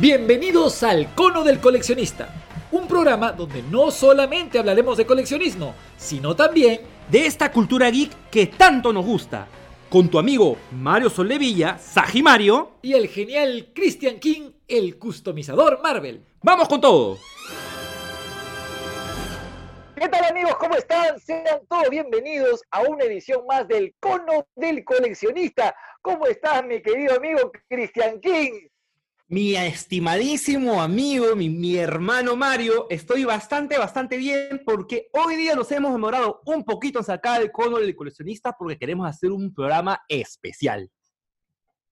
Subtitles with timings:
[0.00, 2.30] Bienvenidos al Cono del Coleccionista,
[2.72, 6.80] un programa donde no solamente hablaremos de coleccionismo, sino también
[7.10, 9.46] de esta cultura geek que tanto nos gusta.
[9.90, 12.76] Con tu amigo Mario Soldevilla, Saji Mario.
[12.80, 16.24] y el genial Christian King, el customizador Marvel.
[16.40, 17.18] ¡Vamos con todo!
[19.96, 20.56] ¿Qué tal amigos?
[20.56, 21.20] ¿Cómo están?
[21.20, 25.74] Sean todos bienvenidos a una edición más del Cono del Coleccionista.
[26.00, 28.70] ¿Cómo estás, mi querido amigo Christian King?
[29.32, 35.70] Mi estimadísimo amigo, mi, mi hermano Mario, estoy bastante, bastante bien porque hoy día nos
[35.70, 40.02] hemos demorado un poquito en sacar el cono del coleccionista porque queremos hacer un programa
[40.08, 40.90] especial.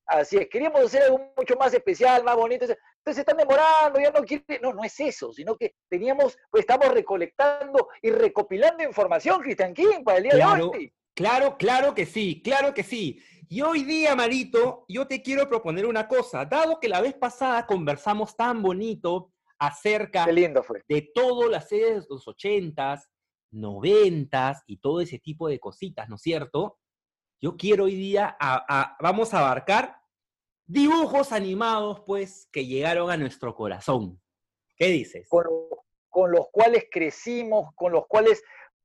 [0.04, 2.64] Así es, queríamos hacer algo mucho más especial, más bonito.
[2.64, 4.58] Entonces se están demorando, ya no quiere.
[4.60, 10.02] No, no es eso, sino que teníamos, pues estamos recolectando y recopilando información, Christian King,
[10.04, 10.92] para el día Claro, de hoy.
[11.14, 13.20] Claro, claro que sí, claro que sí.
[13.48, 16.44] Y hoy día, Marito, yo te quiero proponer una cosa.
[16.44, 20.82] Dado que la vez pasada conversamos tan bonito acerca lindo fue.
[20.88, 23.08] de todas las series de los ochentas,
[23.50, 26.78] noventas y todo ese tipo de cositas, ¿no es cierto?
[27.40, 29.96] Yo quiero hoy día, a- a- vamos a abarcar
[30.66, 34.20] dibujos animados, pues, que llegaron a nuestro corazón.
[34.76, 35.26] ¿Qué dices?
[35.28, 38.42] Con, lo- con los cuales crecimos, con los cuales,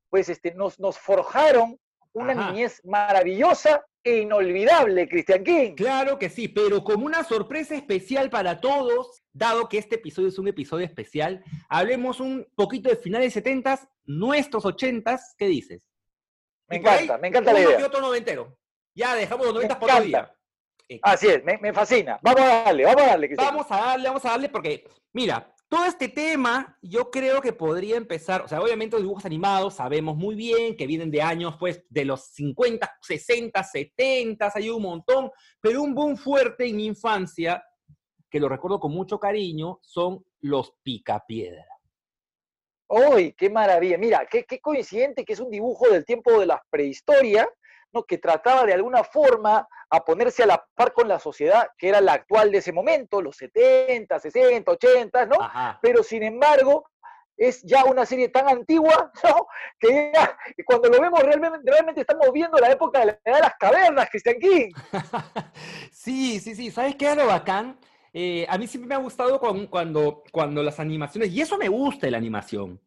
[0.09, 1.79] pues, este, nos, nos forjaron
[2.13, 2.51] una Ajá.
[2.51, 5.75] niñez maravillosa e inolvidable, Christian King.
[5.75, 10.37] Claro que sí, pero como una sorpresa especial para todos, dado que este episodio es
[10.37, 15.89] un episodio especial, hablemos un poquito de finales 70s, nuestros 80s, ¿qué dices?
[16.67, 17.77] Me ahí, encanta, me encanta la uno idea.
[17.77, 18.57] que otro noventero.
[18.95, 20.35] Ya dejamos los Me 90 por otro día.
[21.01, 22.19] Así es, me, me fascina.
[22.21, 23.55] Vamos a darle, vamos a darle, Cristian.
[23.55, 27.97] Vamos a darle, vamos a darle, porque, mira, todo este tema yo creo que podría
[27.97, 31.83] empezar, o sea, obviamente los dibujos animados sabemos muy bien que vienen de años, pues,
[31.89, 37.65] de los 50, 60, 70, hay un montón, pero un boom fuerte en mi infancia,
[38.29, 41.65] que lo recuerdo con mucho cariño, son los picapiedra.
[42.89, 43.97] ¡Uy, qué maravilla!
[43.97, 47.49] Mira, qué, qué coincidente que es un dibujo del tiempo de la prehistoria,
[47.93, 48.03] ¿no?
[48.03, 52.01] que trataba de alguna forma a ponerse a la par con la sociedad que era
[52.01, 55.41] la actual de ese momento, los 70, 60, 80, ¿no?
[55.41, 55.79] Ajá.
[55.81, 56.85] Pero sin embargo,
[57.37, 59.47] es ya una serie tan antigua, ¿no?
[59.79, 63.41] Que ya, cuando lo vemos realmente, realmente estamos viendo la época de la edad de
[63.41, 64.69] las cavernas, Christian King.
[65.91, 66.69] Sí, sí, sí.
[66.71, 67.77] ¿Sabes qué es lo bacán?
[68.13, 71.69] Eh, a mí siempre me ha gustado cuan- cuando, cuando las animaciones, y eso me
[71.69, 72.79] gusta de la animación,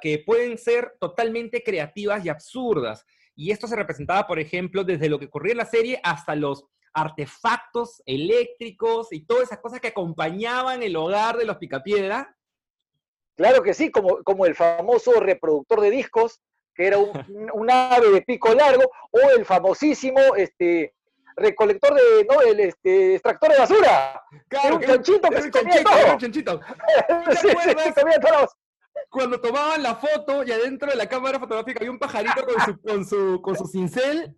[0.00, 3.04] que pueden ser totalmente creativas y absurdas.
[3.34, 6.66] Y esto se representaba, por ejemplo, desde lo que ocurría en la serie hasta los
[6.94, 12.36] artefactos eléctricos y todas esas cosas que acompañaban el hogar de los picapiedra.
[13.36, 16.40] Claro que sí, como, como el famoso reproductor de discos,
[16.74, 17.10] que era un,
[17.70, 20.94] ave de pico largo, o el famosísimo este,
[21.36, 24.22] recolector de, no, el este, extractor de basura.
[24.50, 26.00] Era un que era chanchito que era se un comía chanchito, todo.
[26.00, 26.60] era un chanchito.
[27.40, 27.84] Sí, sí, acuerdas?
[27.84, 28.50] sí, comía todos.
[29.12, 32.80] Cuando tomaban la foto y adentro de la cámara fotográfica había un pajarito con su,
[32.80, 34.34] con su, con su cincel.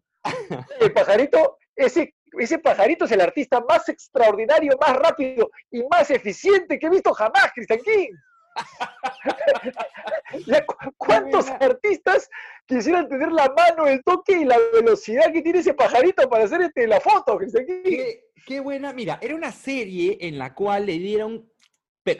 [0.80, 6.76] El pajarito, ese, ese pajarito es el artista más extraordinario, más rápido y más eficiente
[6.76, 8.14] que he visto jamás, Christian King.
[10.98, 12.28] ¿Cuántos artistas
[12.66, 16.62] quisieran tener la mano, el toque y la velocidad que tiene ese pajarito para hacer
[16.62, 17.82] este, la foto, Christian King?
[17.84, 21.48] Qué, qué buena, mira, era una serie en la cual le dieron,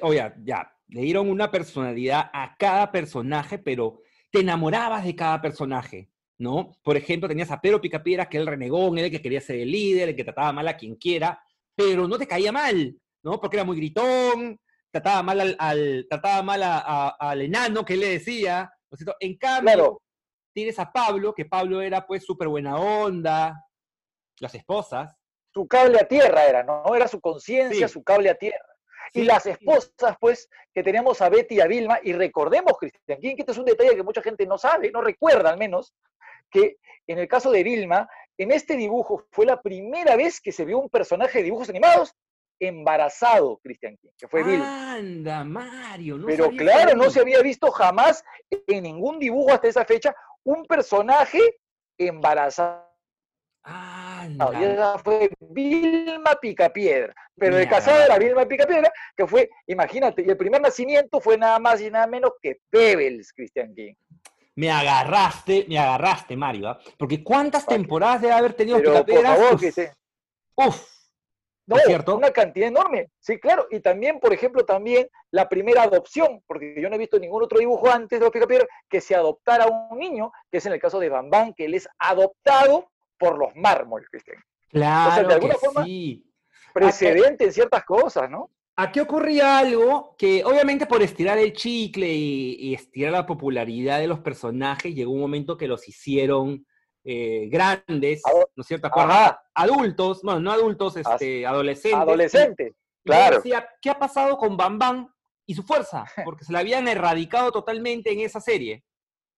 [0.03, 4.01] oye, ya, le dieron una personalidad a cada personaje, pero
[4.31, 6.73] te enamorabas de cada personaje, ¿no?
[6.83, 9.57] Por ejemplo, tenías a Pedro Picapiedra, que era el renegón, era el que quería ser
[9.61, 11.43] el líder, el que trataba mal a quien quiera,
[11.75, 13.41] pero no te caía mal, ¿no?
[13.41, 17.95] Porque era muy gritón, trataba mal al, al- trataba mal a- a- al enano que
[17.95, 19.17] él le decía, ¿no es cierto?
[19.21, 20.03] En cambio, Claro.
[20.53, 23.61] tienes a Pablo, que Pablo era pues súper buena onda,
[24.41, 25.17] las esposas,
[25.53, 26.95] Su cable a tierra era, ¿no?
[26.97, 27.93] Era su conciencia, Sí.
[27.95, 28.74] su cable a tierra.
[29.13, 33.21] Y Sí, las esposas, pues, que teníamos a Betty y a Vilma, y recordemos, Cristian
[33.21, 35.95] King, que este es un detalle que mucha gente no sabe, no recuerda al menos,
[36.51, 36.77] que
[37.07, 40.79] en el caso de Vilma, en este dibujo fue la primera vez que se vio
[40.79, 42.15] un personaje de dibujos animados
[42.61, 44.95] embarazado, Cristian King, que fue Vilma.
[44.95, 49.85] Anda, Mario, no Pero claro, no se había visto jamás en ningún dibujo hasta esa
[49.85, 50.15] fecha
[50.45, 51.41] un personaje
[51.99, 52.94] embarazado.
[53.65, 54.51] Anda.
[54.61, 57.15] Y esa fue Vilma Picapiedra.
[57.37, 61.59] Pero de casada era Vilma Picapiedra, que fue, imagínate, y el primer nacimiento fue nada
[61.59, 63.95] más y nada menos que Pebbles, Christian King.
[64.57, 66.79] Me agarraste, me agarraste, Mario, ¿ah?
[66.97, 69.39] Porque ¿cuántas temporadas debe haber tenido Pero por Picapiedras?
[69.39, 69.93] favor, Uf, que se-
[70.57, 70.95] uf.
[71.67, 72.17] No, ¿Es cierto?
[72.17, 73.09] una cantidad enorme.
[73.19, 73.67] Sí, claro.
[73.71, 77.59] Y también, por ejemplo, también la primera adopción, porque yo no he visto ningún otro
[77.59, 80.79] dibujo antes de los Picapiedra que se adoptara a un niño, que es en el
[80.79, 84.43] caso de Bambán, que él es adoptado por los mármol, Cristian.
[84.69, 86.25] Claro alguna que forma- sí.
[86.73, 88.51] Precedente en ciertas cosas, ¿no?
[88.77, 94.19] Aquí ocurría algo que, obviamente, por estirar el chicle y, estirar la popularidad de los
[94.19, 96.67] personajes, llegó un momento que los hicieron
[97.05, 98.23] eh, grandes,
[98.57, 98.91] ¿no es cierto?
[99.55, 102.01] Adultos, bueno, no adultos, este, adolescentes.
[102.01, 102.75] Adolescentes,
[103.05, 103.37] claro.
[103.37, 105.15] Decía, ¿qué ha pasado con Bam Bam
[105.47, 106.05] y su fuerza?
[106.25, 108.83] Porque se la habían erradicado totalmente en esa serie.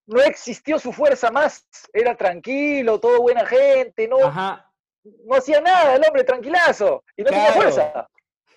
[0.06, 6.05] No existió su fuerza más, era tranquilo, todo buena gente, no, no hacía nada el
[6.06, 8.08] hombre tranquilazo y no tenía fuerza.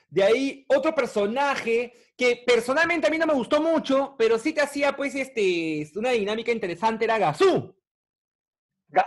[0.09, 4.61] De ahí otro personaje que personalmente a mí no me gustó mucho, pero sí te
[4.61, 7.75] hacía pues este, una dinámica interesante, era Gazú.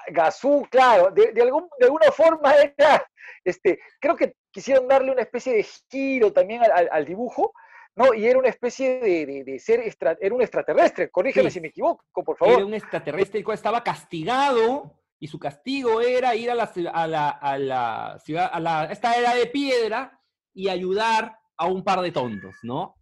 [0.09, 3.05] Gazú, claro, de, de, algún, de alguna forma era,
[3.45, 7.53] este, creo que quisieron darle una especie de giro también al, dibujo,
[7.95, 8.15] ¿no?
[8.15, 9.83] Y era una especie de, ser,
[10.21, 12.55] era un extraterrestre, corrígeme si me equivoco, por favor.
[12.55, 17.07] Era un extraterrestre el cual estaba castigado y su castigo era ir a la, a
[17.07, 20.21] la, a la ciudad, a la, esta era de piedra
[20.55, 22.97] y ayudar a un par de tontos, ¿no?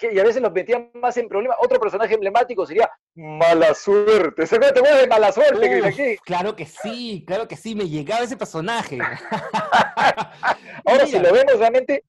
[0.00, 1.58] Y a veces los metían más en problemas.
[1.60, 4.46] Otro personaje emblemático sería Mala Suerte.
[4.46, 6.18] ¿Se te acuerdas de Mala Suerte?
[6.24, 8.98] claro que sí, claro que sí, me llegaba ese personaje.
[10.86, 12.04] Ahora, si lo vemos realmente,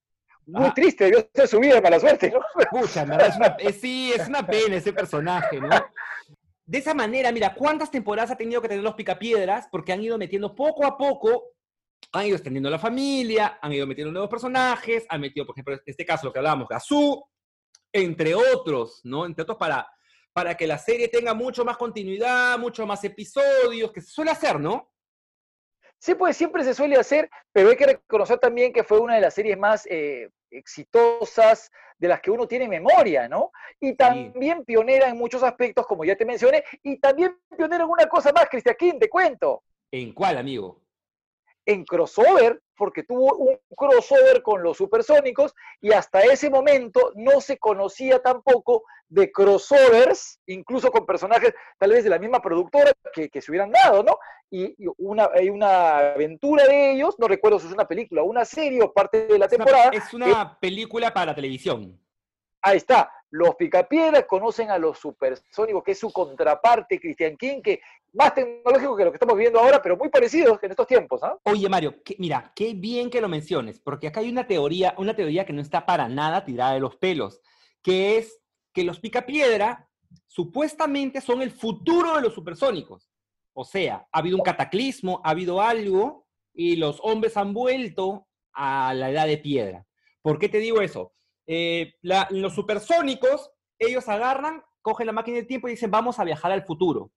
[0.46, 2.40] muy triste, debió ser su vida de mala suerte, ¿no?
[2.70, 5.68] Pucha, verdad, es sí, es una pena ese personaje, ¿no?
[6.64, 9.68] De esa manera, mira, ¿cuántas temporadas ha tenido que tener los Picapiedras?
[9.70, 11.56] Porque han ido metiendo poco a poco
[12.12, 15.80] han ido extendiendo la familia, han ido metiendo nuevos personajes, han metido, por ejemplo, en
[15.84, 17.24] este caso lo que hablábamos, Gazú,
[17.92, 19.26] entre otros, ¿no?
[19.26, 19.88] Entre otros para,
[20.32, 24.60] para que la serie tenga mucho más continuidad, mucho más episodios, que se suele hacer,
[24.60, 24.92] ¿no?
[25.98, 29.20] Sí, pues siempre se suele hacer, pero hay que reconocer también que fue una de
[29.20, 33.50] las series más eh, exitosas de las que uno tiene memoria, ¿no?
[33.80, 38.06] Y también pionera en muchos aspectos, como ya te mencioné, y también pionera en una
[38.06, 39.62] cosa más, Cristian King, te cuento.
[39.90, 40.82] ¿En cuál, amigo?
[41.66, 47.58] en crossover, porque tuvo un crossover con los supersónicos y hasta ese momento no se
[47.58, 53.50] conocía tampoco de crossovers, incluso con personajes tal vez de la misma productora que, se
[53.50, 54.18] hubieran dado, ¿no?
[54.50, 58.82] Y, una, hay una aventura de ellos, no recuerdo si es una película, una serie
[58.82, 59.90] o parte de la temporada.
[59.92, 61.98] Es una, película para televisión.
[62.62, 63.12] Ahí está.
[63.36, 67.80] Los Picapiedras conocen a los supersónicos, que es su contraparte, Christian King, que
[68.14, 71.22] más tecnológico que lo que estamos viviendo ahora, pero muy parecidos en estos tiempos.
[71.22, 71.38] ¿ah?
[71.42, 75.44] Oye, Mario, mira, qué bien que lo menciones, porque acá hay una teoría, una teoría
[75.44, 77.42] que no está para nada tirada de los pelos,
[77.82, 78.40] que es
[78.72, 79.86] que los Picapiedra
[80.26, 83.10] supuestamente son el futuro de los supersónicos.
[83.52, 88.94] O sea, ha habido un cataclismo, ha habido algo, y los hombres han vuelto a
[88.94, 89.86] la edad de piedra.
[90.22, 91.12] ¿Por qué te digo eso?
[91.46, 96.52] Eh, los supersónicos, ellos agarran, cogen la máquina del tiempo y dicen, vamos a viajar
[96.52, 97.12] al futuro.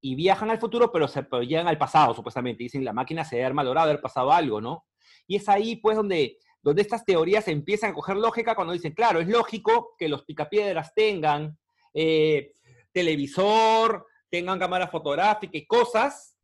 [0.00, 2.62] Y viajan al futuro, pero, se, llegan al pasado, supuestamente.
[2.62, 4.86] Dicen, la máquina se ha malogrado, haber pasado algo, ¿no?
[5.26, 9.20] Y es ahí, pues, donde, donde estas teorías empiezan a coger lógica cuando dicen, claro,
[9.20, 11.58] es lógico que los picapiedras tengan
[11.94, 12.52] eh,
[12.92, 16.36] televisor, tengan cámara fotográfica y cosas,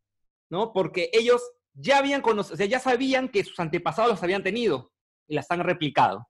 [0.49, 0.73] ¿no?
[0.73, 1.41] Porque ellos
[1.73, 4.91] ya habían conocido, o sea, ya sabían que sus antepasados los habían tenido
[5.27, 6.27] y las han replicado.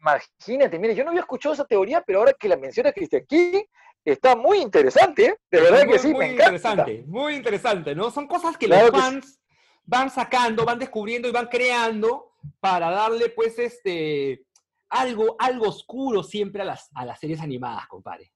[0.00, 3.64] Imagínate, mire, yo no había escuchado esa teoría, pero ahora que la menciona Cristian aquí,
[4.04, 5.36] está muy interesante, ¿eh?
[5.50, 8.10] De verdad que sí, muy me interesante, muy interesante, ¿no?
[8.10, 9.40] Son cosas que los fans
[9.84, 14.44] van sacando, van descubriendo y van creando para darle, pues, este,
[14.88, 18.32] algo, algo oscuro siempre a las, a las series animadas, compadre.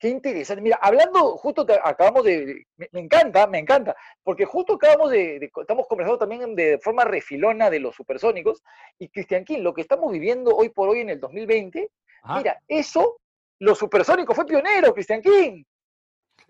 [0.00, 0.62] Qué interesante.
[0.62, 6.18] Mira, hablando, justo acabamos de, me, encanta, me encanta, porque justo acabamos de, estamos conversando
[6.18, 8.62] también de forma refilona de los supersónicos,
[8.98, 11.90] y Cristian King, lo que estamos viviendo hoy por hoy en el 2020,
[12.34, 13.20] mira, eso,
[13.58, 15.64] los supersónicos, fue pionero, Cristian King.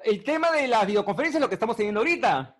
[0.04, 2.56] El tema de las videoconferencias es lo que estamos teniendo ahorita.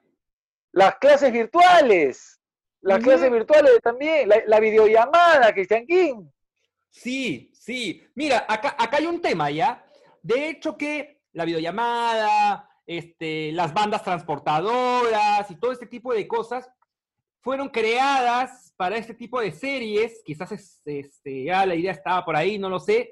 [0.72, 2.40] Las clases virtuales,
[2.80, 6.28] las clases virtuales también, la, videollamada, Cristian King.
[6.88, 8.04] Sí, sí.
[8.16, 9.86] Mira, acá, acá hay un tema, ¿ya?
[10.22, 16.68] De hecho que la videollamada, este, las bandas transportadoras y todo este tipo de cosas
[17.40, 20.52] fueron creadas para este tipo de series, quizás
[20.84, 23.10] este, ya la idea estaba por ahí, no lo sé,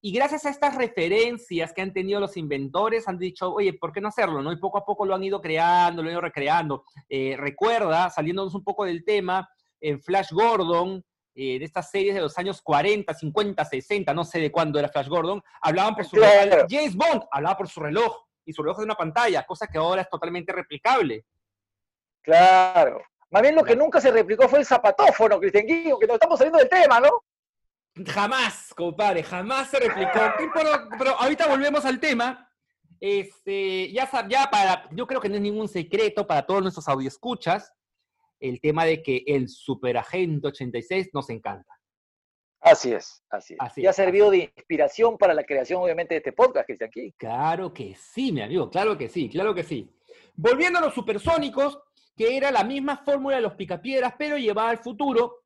[0.00, 4.00] y gracias a estas referencias que han tenido los inventores, han dicho, oye, ¿por qué
[4.00, 4.42] no hacerlo?
[4.42, 4.52] ¿no?
[4.52, 6.84] Y poco a poco lo han ido creando, lo han ido recreando.
[7.08, 9.48] Eh, recuerda, saliéndonos un poco del tema,
[9.80, 11.04] en Flash Gordon,
[11.40, 14.88] eh, de estas series de los años 40, 50, 60, no sé de cuándo era
[14.88, 16.66] Flash Gordon, hablaban por su reloj.
[16.68, 20.02] James Bond hablaba por su reloj y su reloj de una pantalla, cosa que ahora
[20.02, 21.24] es totalmente replicable.
[22.22, 23.00] Claro.
[23.30, 26.38] Más bien lo que nunca se replicó fue el zapatófono, Cristian Guillo, que nos estamos
[26.38, 27.22] saliendo del tema, ¿no?
[28.04, 30.18] Jamás, compadre, jamás se replicó.
[30.98, 32.50] Pero, ahorita volvemos al tema.
[32.98, 37.72] Este, ya, ya para, yo creo que no es ningún secreto para todos nuestros audioscuchas
[38.40, 41.74] el tema de que el Superagente 86 nos encanta.
[42.60, 43.60] Así es, así es.
[43.60, 47.10] Así y ha servido de inspiración para la creación, obviamente, de este podcast, Cristian King.
[47.16, 49.88] Claro que sí, mi amigo, claro que sí, claro que sí.
[50.34, 51.78] Volviendo a los supersónicos,
[52.16, 55.44] que era la misma fórmula de los picapiedras, pero llevada al futuro,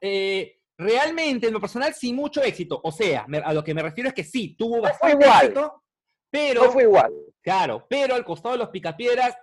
[0.00, 2.80] eh, realmente, en lo personal, sin mucho éxito.
[2.84, 5.42] O sea, me- a lo que me refiero es que sí, tuvo fue bastante igual.
[5.46, 5.82] éxito,
[6.30, 7.12] pero, No fue igual.
[7.42, 9.36] claro, pero al costado de los picapiedras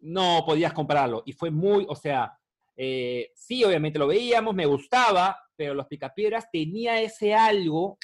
[0.00, 1.22] no podías compararlo.
[1.26, 2.36] Y fue muy, o sea,
[2.76, 7.98] eh, sí, obviamente lo veíamos, me gustaba, pero los picapiedras tenía ese algo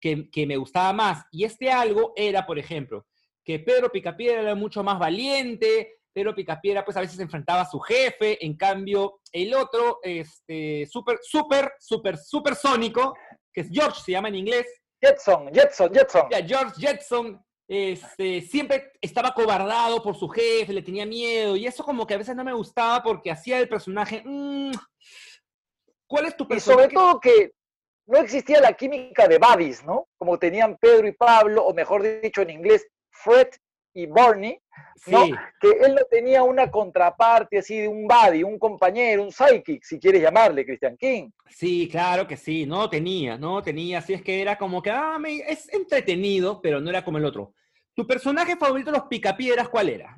[0.00, 1.24] que, que me gustaba más.
[1.30, 3.06] Y este algo era, por ejemplo,
[3.44, 7.80] que Pedro Picapiedra era mucho más valiente, Pedro Picapiedra pues a veces enfrentaba a su
[7.80, 13.16] jefe, en cambio el otro, este, súper, súper, súper, súper sónico,
[13.52, 14.66] que es George, se llama en inglés,
[15.00, 16.28] Jetson, Jetson, Jetson.
[16.30, 21.84] ya, George Jetson, este, siempre estaba cobardado por su jefe, le tenía miedo, y eso
[21.84, 24.72] como que a veces no me gustaba porque hacía el personaje, mm,
[26.06, 26.82] ¿cuál es tu Y personaje?
[26.82, 27.52] sobre todo que
[28.06, 30.08] no existía la química de buddies, ¿no?
[30.18, 33.48] Como tenían Pedro y Pablo, o mejor dicho en inglés, Fred
[33.94, 34.58] y Barney,
[35.06, 35.24] ¿no?
[35.24, 39.82] Sí, que él no tenía una contraparte así de un buddy, un compañero, un psychic,
[39.82, 41.30] si quieres llamarle, Christian King.
[41.48, 45.18] Sí, claro que sí, no tenía, no tenía, así es que era como que, ah,
[45.18, 47.52] me- es entretenido, pero no era como el otro.
[47.94, 50.16] ¿Tu personaje favorito de los Picapiedras cuál era?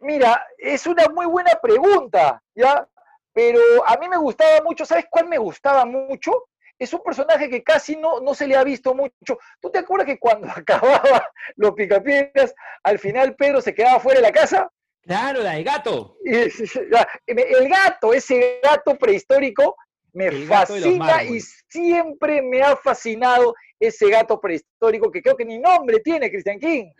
[0.00, 2.86] Mira, es una muy buena pregunta, ¿ya?
[3.32, 6.46] Pero a mí me gustaba mucho, ¿sabes cuál me gustaba mucho?
[6.78, 9.38] Es un personaje que casi no, no se le ha visto mucho.
[9.60, 14.26] ¿Tú te acuerdas que cuando acababa los picapiedras, al final Pedro se quedaba fuera de
[14.26, 14.70] la casa?
[15.02, 16.16] Claro, la de gato.
[16.24, 19.76] El gato, ese gato prehistórico,
[20.12, 25.58] me El fascina y siempre me ha fascinado ese gato prehistórico que creo que ni
[25.58, 26.90] nombre tiene, Christian King.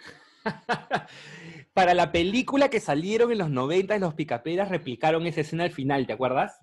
[1.73, 6.07] Para la película que salieron en los 90 los Picapiedras replicaron esa escena al final,
[6.07, 6.61] ¿te acuerdas?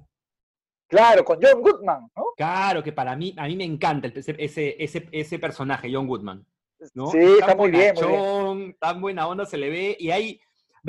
[0.92, 2.26] Claro, con John Goodman, ¿no?
[2.36, 6.46] Claro, que para mí, a mí me encanta el- ese, ese, ese, personaje, John Goodman.
[6.94, 7.08] ¿no?
[7.08, 8.76] Sí, Tan está muy bien, muy bien.
[8.80, 10.42] Tan buena onda se le ve, y hay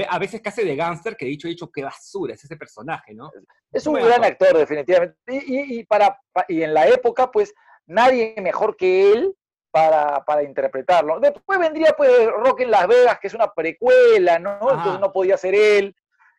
[0.09, 3.15] a veces casi de gángster que he dicho, he dicho, qué basura es ese personaje,
[3.15, 3.31] ¿no?
[3.71, 5.17] Es un Bueno, gran actor, definitivamente.
[5.29, 7.55] Y, y- y para, pa- y en la época, pues,
[7.87, 9.37] nadie mejor que él
[9.71, 11.21] para, para interpretarlo.
[11.21, 14.51] Después vendría, pues, Rock en Las Vegas, que es una precuela, ¿no?
[14.53, 14.73] Ajá.
[14.77, 15.95] Entonces no podía ser él.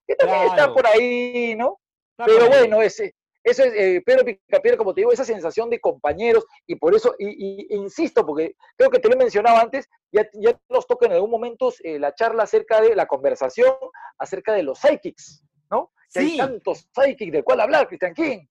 [0.08, 1.79] Que también está por ahí, ¿no?
[2.12, 5.79] Está Pero bueno, ese, eso es, eh, Pedro Picapiedra, como te digo, esa sensación de
[5.79, 9.89] compañeros, y por eso, y, y- insisto, porque creo que te lo he mencionado antes,
[10.12, 13.73] ya, ya nos toca en algún momento eh, la charla acerca de la conversación
[14.17, 15.91] acerca de los psychics, ¿no?
[16.13, 16.31] Que Sí.
[16.31, 18.45] hay tantos psychics del cual hablar, Christian King.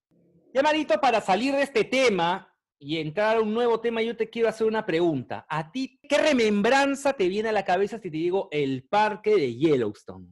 [0.53, 4.29] Ya, Marito, para salir de este tema y entrar a un nuevo tema, yo te
[4.29, 5.45] quiero hacer una pregunta.
[5.49, 9.55] ¿A ti qué remembranza te viene a la cabeza si te digo el parque de
[9.55, 10.27] Yellowstone?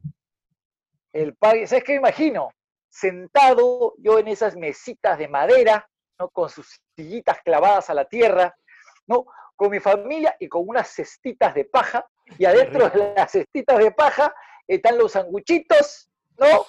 [1.12, 2.50] El padre, ¿sabes qué imagino?
[2.92, 6.28] Sentado yo en esas mesitas de madera, ¿no?
[6.28, 8.54] Con sus sillitas clavadas a la tierra,
[9.06, 9.24] ¿no?
[9.56, 12.06] Con mi familia y con unas cestitas de paja,
[12.38, 14.34] y adentro de las cestitas de paja
[14.66, 16.66] están los sanguchitos, ¿no?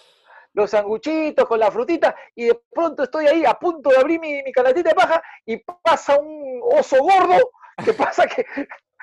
[0.54, 4.42] Los sanguchitos con la frutita, y de pronto estoy ahí a punto de abrir mi,
[4.44, 7.52] mi canastita de paja, y pasa un oso gordo,
[7.84, 8.46] que pasa que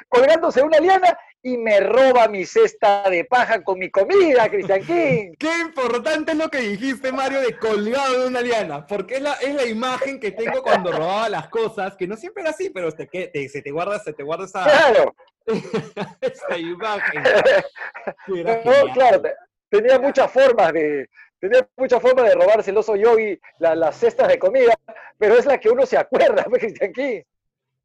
[0.08, 5.32] colgándose una liana, y me roba mi cesta de paja con mi comida, Cristian King.
[5.38, 9.32] Qué importante es lo que dijiste, Mario, de colgado de una liana, porque es la,
[9.34, 12.92] es la imagen que tengo cuando robaba las cosas, que no siempre era así, pero
[12.92, 15.14] te, te- se te guarda, se te guarda esa, Claro,
[16.20, 17.22] esa imagen.
[18.26, 19.34] no, claro, te-
[19.70, 24.28] tenía muchas formas de, tenía muchas formas de robarse el oso yogi, la- las cestas
[24.28, 24.74] de comida,
[25.16, 27.22] pero es la que uno se acuerda, Cristian King.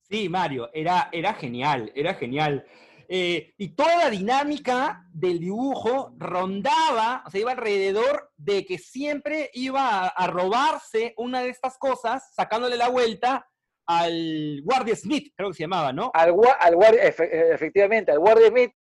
[0.10, 2.66] Sí, Mario, era, era genial, era genial.
[3.08, 9.50] Eh, y toda la dinámica del dibujo rondaba, o sea, iba alrededor de que siempre
[9.54, 13.48] iba a, robarse una de estas cosas, sacándole la vuelta
[13.88, 16.10] al guardia Smith, creo que se llamaba, ¿no?
[16.14, 18.72] Al, al guardia, eh, efectivamente, al guardia Smith,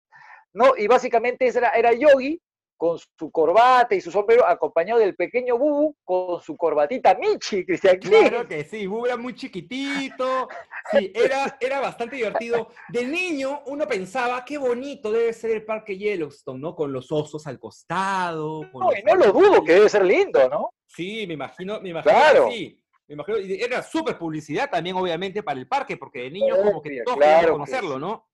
[0.55, 0.73] ¿no?
[0.77, 2.41] Y básicamente era, era Yogi
[2.77, 7.99] con su corbata y su sombrero, acompañado del pequeño Bubu con su corbatita Michi, Cristian.
[7.99, 10.49] Claro que sí, Bubu era muy chiquitito,
[10.91, 12.69] sí, era, era bastante divertido.
[12.89, 16.75] De niño uno pensaba, qué bonito debe ser el parque Yellowstone, ¿no?
[16.75, 18.63] Con los osos al costado.
[18.73, 20.71] con No, y no lo dudo, que debe ser lindo, ¿no?
[20.87, 22.47] Sí, me imagino, me imagino Claro.
[22.49, 22.81] que sí.
[23.07, 26.81] Me imagino, y era súper publicidad también, obviamente, para el parque, porque de niño como
[26.81, 28.01] que todos claro querían que conocerlo, sí.
[28.01, 28.27] ¿no?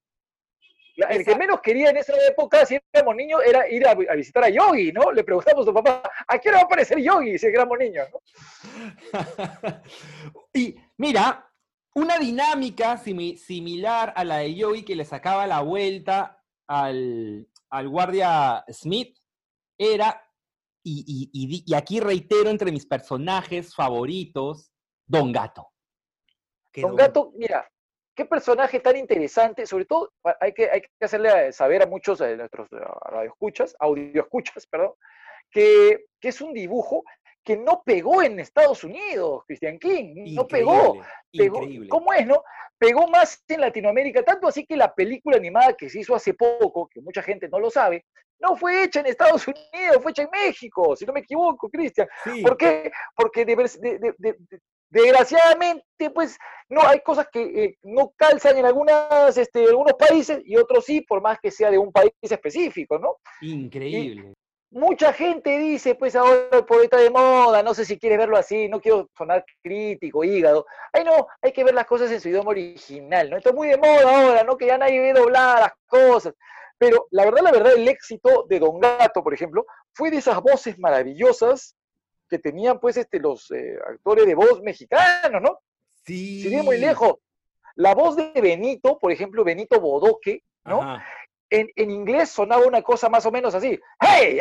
[0.97, 4.15] La- El que menos quería en esa época, si éramos niños, era ir a, a
[4.15, 5.13] visitar a Yogi, ¿no?
[5.13, 8.09] Le preguntamos a su papá, ¿a qué hora va a aparecer Yogi si éramos niños?
[8.13, 8.21] ¿no?
[10.55, 11.47] y mira,
[11.95, 17.89] una dinámica simi- similar a la de Yogi que le sacaba la vuelta al, al
[17.89, 19.17] guardia Smith
[19.79, 20.23] era,
[20.83, 24.71] y, y- y di- y aquí reitero entre mis personajes favoritos,
[25.07, 25.69] Don Gato.
[26.75, 27.69] Don Gato, mira,
[28.15, 32.37] qué personaje tan interesante, sobre todo hay que, hay que hacerle saber a muchos de
[32.37, 33.75] nuestros radioescuchas,
[34.15, 34.93] escuchas, perdón,
[35.51, 37.05] que, que es un dibujo
[37.45, 41.01] que no pegó en Estados Unidos, Christian King, no pegó.
[41.33, 42.43] pegó ¿Cómo es, no?
[42.79, 46.89] Pegó más en Latinoamérica, tanto así que la película animada que se hizo hace poco,
[46.89, 48.05] que mucha gente no lo sabe,
[48.39, 52.09] no fue hecha en Estados Unidos, fue hecha en México, si no me equivoco, Cristian.
[52.43, 52.91] ¿Por qué?
[53.15, 53.45] Porque
[54.91, 56.37] desgraciadamente, pues,
[56.69, 61.01] no hay cosas que eh, no calzan en algunas, este, algunos países y otros sí,
[61.01, 63.17] por más que sea de un país específico, ¿no?
[63.41, 64.35] Increíble.
[64.71, 68.69] mucha gente dice, pues ahora el poeta de moda, no sé si quieres verlo así,
[68.69, 70.65] no quiero sonar crítico, hígado.
[70.93, 73.37] Ay, no, hay que ver las cosas en su idioma original, ¿no?
[73.37, 74.57] Esto es muy de moda ahora, ¿no?
[74.57, 76.35] Que ya nadie ve doblar las cosas.
[76.79, 80.41] Pero la verdad, la verdad, el éxito de Don Gato, por ejemplo, fue de esas
[80.41, 81.77] voces maravillosas
[82.31, 85.59] que tenían pues este, los eh, actores de voz mexicanos, ¿no?
[86.07, 86.43] Sí.
[86.43, 87.17] Sigue muy lejos.
[87.75, 90.99] La voz de Benito, por ejemplo, Benito Bodoque, ¿no?
[91.51, 93.79] En, en, inglés sonaba una cosa más o menos así.
[93.99, 94.39] ¡Hey!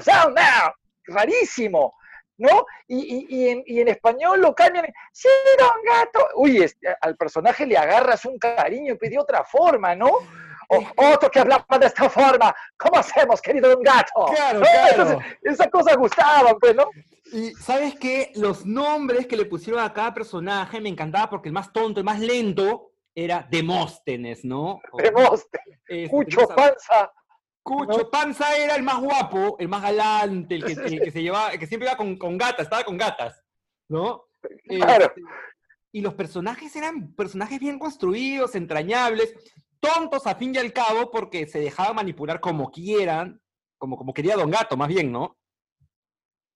[0.00, 0.72] sound now!
[1.06, 1.94] Rarísimo.
[2.36, 2.66] ¿no?
[2.88, 6.28] Y, y, en, y, en, español lo cambian, sí, don gato.
[6.36, 10.10] Uy, este, al personaje le agarras un cariño y de otra forma, ¿no?
[10.96, 12.54] Otro que hablaba de esta forma.
[12.76, 14.26] ¿Cómo hacemos, querido un gato?
[14.34, 15.20] Claro, claro.
[15.42, 16.88] esa cosa gustaba, pues, ¿no?
[17.32, 18.32] Y sabes qué?
[18.34, 22.04] Los nombres que le pusieron a cada personaje me encantaba porque el más tonto, el
[22.04, 24.80] más lento era Demóstenes, ¿no?
[24.96, 25.80] Demóstenes.
[25.86, 27.12] Este, Cucho Panza.
[27.62, 31.88] Cucho Panza era el más guapo, el más galante, el que, se llevaba, que siempre
[31.88, 33.40] iba con, con, gatas, estaba con gatas,
[33.88, 34.24] ¿no?
[34.66, 35.04] Claro.
[35.04, 35.22] Este,
[35.92, 39.34] y los personajes eran personajes bien construidos, entrañables
[39.82, 43.40] tontos a fin y al cabo porque se dejaban manipular como quieran,
[43.78, 45.36] como, como quería Don Gato, más bien, ¿no?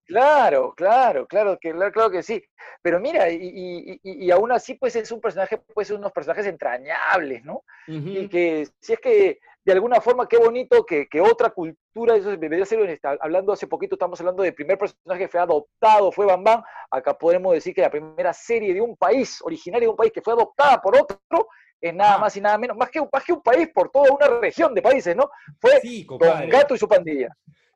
[0.07, 2.41] Claro, claro, claro que, claro que sí.
[2.81, 7.65] Pero mira, y, y, aún así, pues es un personaje, pues unos personajes entrañables, ¿no?
[7.89, 12.37] Y que si es que de alguna forma, qué bonito que, que otra cultura, eso
[12.37, 16.63] debería ser, hablando hace poquito, estamos hablando del primer personaje que fue adoptado, fue Bambam,
[16.89, 20.23] acá podemos decir que la primera serie de un país, originaria de un país que
[20.23, 21.49] fue adoptada por otro,
[21.81, 24.27] es nada más y nada menos, más que, más que un país por toda una
[24.41, 25.31] región de países, ¿no?
[25.61, 27.29] Fue Don Gato y su pandilla.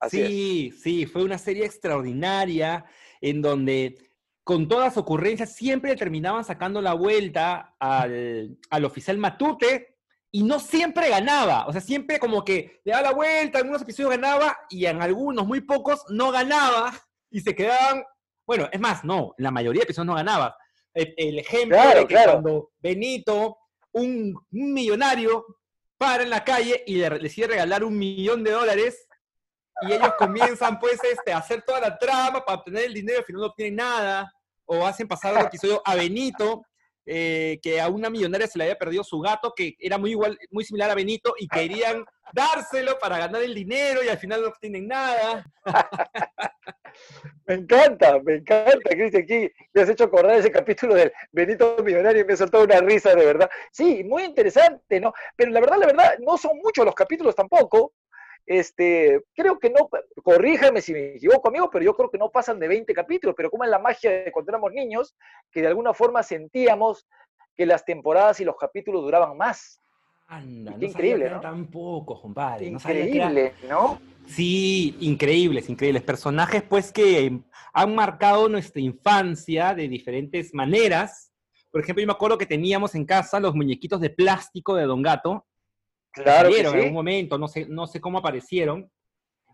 [0.09, 2.85] sí, sí, fue una serie extraordinaria
[3.21, 3.99] en donde
[4.43, 9.99] con todas ocurrencias siempre terminaban sacando la vuelta al, al, oficial Matute
[10.33, 13.83] y no siempre ganaba, o sea, siempre como que le daba la vuelta, en algunos
[13.83, 16.93] episodios ganaba y en algunos, muy pocos, no ganaba
[17.31, 18.05] y se quedaban,
[18.47, 20.57] bueno, es más, no, en la mayoría de episodios no ganaba.
[20.93, 23.59] El, ejemplo de que cuando Benito
[23.93, 25.45] un, millonario
[25.99, 29.07] para en la calle y le decide regalar un millón de dólares
[29.83, 33.25] y ellos comienzan pues este, a hacer toda la trama para obtener el dinero, al
[33.25, 34.33] final no obtienen nada,
[34.67, 36.63] o hacen pasar el episodio a Benito,
[37.07, 40.39] eh, que a una millonaria se le había perdido su gato, que era muy igual,
[40.51, 44.49] muy similar a Benito, y querían dárselo para ganar el dinero y al final no
[44.49, 45.45] obtienen nada.
[47.47, 49.23] Me encanta, me encanta, Cristian.
[49.23, 53.15] Aquí me has hecho acordar ese capítulo del Benito Millonario y me soltó una risa
[53.15, 53.51] de verdad.
[53.73, 55.13] Sí, muy interesante, ¿no?
[55.37, 57.93] Pero la verdad, la verdad, no son muchos los capítulos tampoco.
[58.47, 59.89] Este, creo que no,
[60.23, 63.51] corríjame si me equivoco, amigo, pero yo creo que no pasan de 20 capítulos, pero
[63.51, 65.15] como en la magia de cuando éramos niños,
[65.53, 67.07] que de alguna forma sentíamos
[67.57, 69.81] que las temporadas y los capítulos duraban más.
[70.27, 71.41] Anda, no increíble, ¿no?
[71.41, 72.67] Tampoco, compadre.
[72.67, 74.01] Increíble, ¿no?
[74.27, 76.03] Sí, increíbles, increíbles.
[76.03, 77.41] Personajes, pues, que
[77.73, 81.33] han marcado nuestra infancia de diferentes maneras.
[81.71, 85.03] Por ejemplo, yo me acuerdo que teníamos en casa los muñequitos de plástico de Don
[85.03, 85.47] Gato.
[86.13, 86.49] Claro.
[86.49, 86.61] Que sí.
[86.61, 88.91] en algún momento, no sé, no sé cómo aparecieron.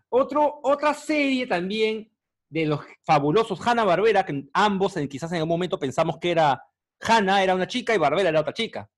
[0.09, 2.11] Otro, otra serie también
[2.49, 6.63] de los fabulosos Hanna Barbera, que ambos quizás en algún momento pensamos que era
[7.01, 8.89] Hanna era una chica y Barbera era otra chica.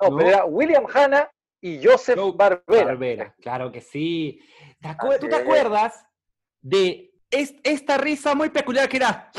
[0.00, 2.84] No, pero era William Hanna y Joseph Barbera.
[2.84, 3.34] Barbera.
[3.40, 4.40] Claro que sí.
[5.20, 6.04] ¿Tú te acuerdas
[6.60, 9.30] de esta risa muy peculiar que era?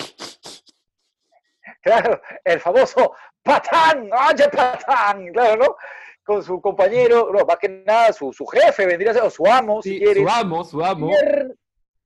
[1.81, 5.75] Claro, el famoso patán, oye patán, claro, ¿no?
[6.29, 9.81] Con su compañero, no, más que nada su, jefe vendría a ser, o su amo,
[9.81, 10.21] si quieres.
[10.21, 11.09] Su amo, su amo.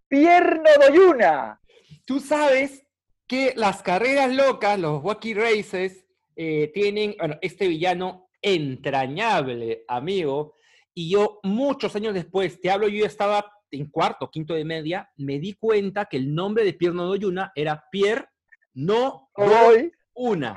[0.08, 1.60] Pierno Doyuna.
[2.06, 2.88] Tú sabes
[3.28, 6.06] que las carreras locas, los wacky races,
[6.38, 10.56] eh, tienen, bueno, este villano entrañable, amigo,
[10.94, 15.38] y yo, muchos años después, te hablo, yo estaba en cuarto, quinto de media, me
[15.38, 18.30] di cuenta que el nombre de Pierre No Doyuna era Pierre
[18.74, 20.56] No Doy Una.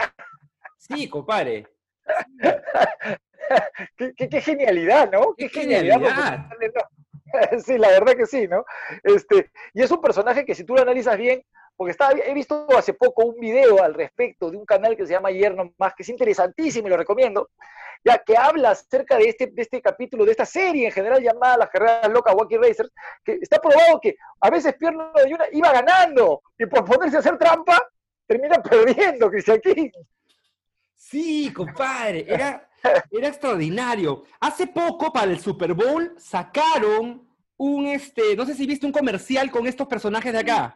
[0.79, 1.67] Sí, compadre.
[4.17, 5.35] qué, genialidad, ¿no?
[5.37, 6.47] Qué, genialidad.
[7.65, 8.65] Sí, la verdad que sí, ¿no?
[9.03, 11.43] Este, y es un personaje que si tú lo analizas bien,
[11.77, 15.13] porque estaba, he visto hace poco un video al respecto de un canal que se
[15.13, 17.51] llama Yerno Más, que es interesantísimo y lo recomiendo,
[18.05, 21.59] ya que habla acerca de este, de este capítulo, de esta serie en general llamada
[21.59, 22.91] Las Carreras Locas Wacky Racers,
[23.23, 27.21] que está probado que a veces Pierno de Yuna iba ganando y por ponerse a
[27.21, 27.79] hacer trampa,
[28.27, 29.91] termina perdiendo, Cristian King.
[30.95, 32.66] Sí, compadre, era,
[33.11, 34.25] era extraordinario.
[34.41, 39.51] Hace poco, para el Super Bowl, sacaron un, este, no sé si viste un comercial
[39.51, 40.75] con estos personajes de acá.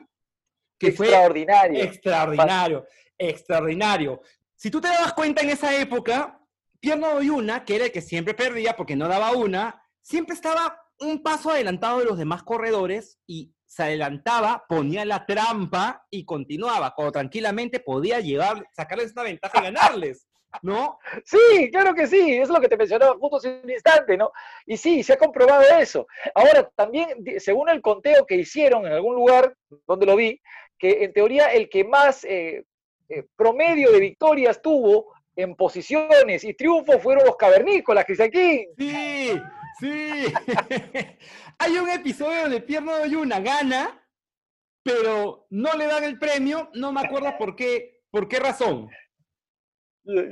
[0.78, 1.78] Que extraordinario.
[1.78, 2.86] Fue extraordinario,
[3.18, 4.22] extraordinario.
[4.56, 6.40] Si tú te dabas cuenta en esa época,
[6.80, 11.22] Pierno Oyuna, que era el que siempre perdía porque no daba una, siempre estaba un
[11.22, 17.12] paso adelantado de los demás corredores y se adelantaba, ponía la trampa y continuaba, cuando
[17.12, 20.26] tranquilamente podía llevar, sacarles una ventaja y ganarles,
[20.62, 20.98] ¿no?
[21.24, 24.32] Sí, claro que sí, es lo que te mencionaba justo hace un instante, ¿no?
[24.66, 26.06] Y sí, se ha comprobado eso.
[26.34, 29.54] Ahora, también, según el conteo que hicieron en algún lugar
[29.86, 30.40] donde lo vi,
[30.78, 32.64] que en teoría el que más eh,
[33.08, 38.66] eh, promedio de victorias tuvo en posiciones y triunfos fueron los cavernícolas, Cristian King.
[38.76, 39.40] Sí,
[39.80, 40.24] sí.
[41.58, 44.02] Hay un episodio donde Pierno de Yuna gana,
[44.82, 48.90] pero no le dan el premio, no me acuerdo por qué, por qué razón.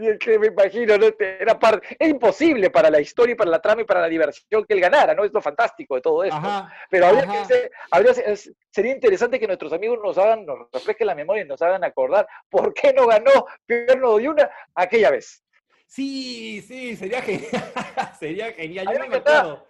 [0.01, 1.07] Y es que me imagino, ¿no?
[1.19, 4.65] era parte, es imposible para la historia y para la trama y para la diversión
[4.65, 5.25] que él ganara, ¿no?
[5.25, 6.41] Es lo fantástico de todo esto.
[6.91, 8.13] Pero habría que habría,
[8.71, 12.27] sería interesante que nuestros amigos nos hagan, nos refresquen la memoria y nos hagan acordar
[12.49, 15.45] por qué no ganó Pierno de Yuna aquella vez.
[15.87, 17.51] Sí, sí, sería genial.
[18.19, 18.87] sería genial.
[18.93, 19.67] Yo no me acuerdo.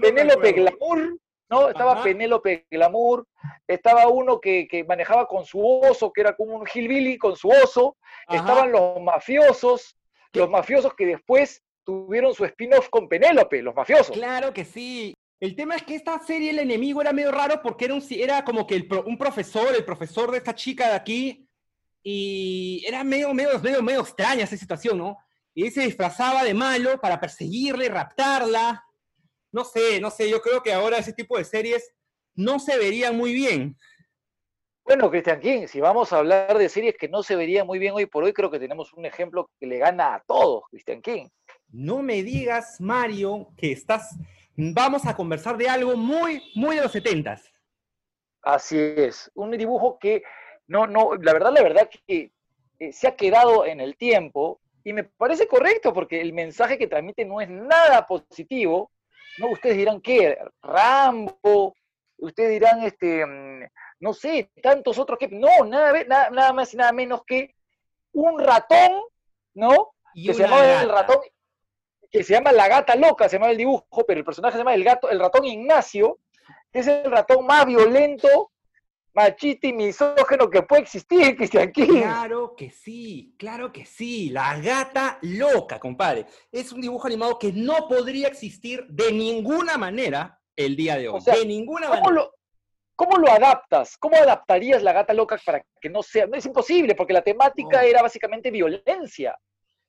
[0.00, 1.68] Penélope Glamour, ¿no?
[1.68, 3.26] Estaba Penélope Glamour,
[3.66, 7.96] estaba uno que, manejaba con su oso, que era como un hillbilly con su oso,
[8.28, 9.96] estaban los mafiosos,
[10.32, 14.16] los mafiosos que después tuvieron su spin-off con Penélope, los mafiosos.
[14.16, 15.14] Claro que sí.
[15.38, 18.44] El tema es que esta serie, el enemigo era medio raro porque era, un, era
[18.44, 21.48] como que un profesor, el profesor de esta chica de aquí,
[22.02, 25.18] y era medio, medio, medio, medio extraña esa situación, ¿no?
[25.54, 28.85] Y él se disfrazaba de malo para perseguirle, raptarla
[29.56, 31.90] no sé, no sé, yo creo que ahora ese tipo de series
[32.34, 33.74] no se verían muy bien.
[34.84, 37.94] Bueno, Cristian King, si vamos a hablar de series que no se verían muy bien
[37.94, 41.28] hoy por hoy, creo que tenemos un ejemplo que le gana a todos, Cristian King.
[41.68, 44.14] No me digas, Mario, que estás.
[44.56, 47.50] Vamos a conversar de algo muy, muy de los setentas.
[48.42, 50.22] Así es, un dibujo que
[50.66, 52.30] no, no, la verdad, la verdad que
[52.78, 56.86] eh, se ha quedado en el tiempo y me parece correcto porque el mensaje que
[56.86, 58.90] transmite no es nada positivo,
[59.38, 60.38] no, ustedes dirán, ¿qué?
[60.62, 61.74] Rambo,
[62.18, 63.64] ustedes dirán, este, mm,
[64.00, 65.28] no sé, tantos otros que...
[65.28, 67.54] No, nada, nada, más y nada menos que
[68.12, 68.92] un ratón,
[69.54, 69.92] ¿no?
[70.14, 71.18] que se llama el ratón,
[72.10, 74.74] que se llama la gata loca, se llama el dibujo, pero el personaje se llama
[74.74, 76.18] el gato, el ratón Ignacio,
[76.72, 78.50] que es el ratón más violento
[79.16, 82.02] machista y misógeno que puede existir, Cristian King.
[82.02, 84.28] Claro que sí, claro que sí.
[84.28, 86.26] La gata loca, compadre.
[86.52, 91.20] Es un dibujo animado que no podría existir de ninguna manera el día de hoy.
[91.24, 92.14] de ninguna ¿cómo manera.
[92.14, 92.34] Lo,
[92.94, 93.96] ¿Cómo lo adaptas?
[93.98, 96.26] ¿Cómo adaptarías la gata loca para que no sea?
[96.26, 99.36] No es imposible, porque la temática era básicamente violencia.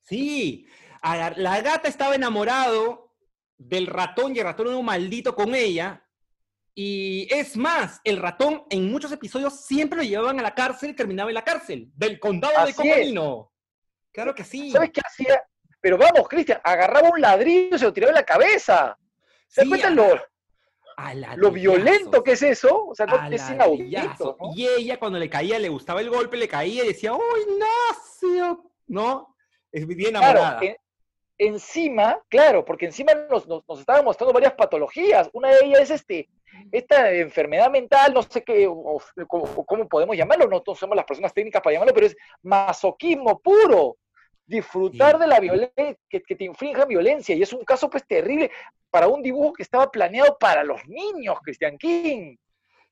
[0.02, 0.68] Sí,
[1.04, 3.14] la gata estaba enamorado
[3.58, 6.07] del ratón y el ratón era un maldito con ella,
[6.80, 10.94] y es más, el ratón en muchos episodios siempre lo llevaban a la cárcel y
[10.94, 13.52] terminaba en la cárcel, del condado de Comodino.
[14.12, 14.70] Claro que sí.
[14.70, 15.42] ¿Sabes qué hacía?
[15.82, 18.96] Pero vamos, Cristian, agarraba un ladrillo y se lo tiraba en la cabeza.
[19.48, 20.20] ¿Se sí, cuenta lo,
[21.38, 22.86] lo violento que es eso?
[22.90, 24.38] O sea, no, es inaudito.
[24.56, 28.72] Y ella cuando le caía, le gustaba el golpe, le caía y decía, ¡Uy, Ignacio!
[28.86, 29.36] ¿No?
[29.72, 30.60] Es bien enamorada.
[30.60, 30.76] Claro,
[31.40, 35.28] encima, claro, porque encima nos, nos, nos estaba mostrando varias patologías.
[35.34, 36.30] Una de ellas es este,
[36.72, 38.70] esta enfermedad mental, no sé qué,
[39.28, 43.98] cómo, podemos llamarlo, no somos las personas técnicas para llamarlo, pero es masoquismo puro.
[44.46, 47.36] Disfrutar de la violencia, que, te infrinja violencia.
[47.36, 48.50] Y es un caso pues terrible
[48.90, 52.38] para un dibujo que estaba planeado para los niños, Christian King.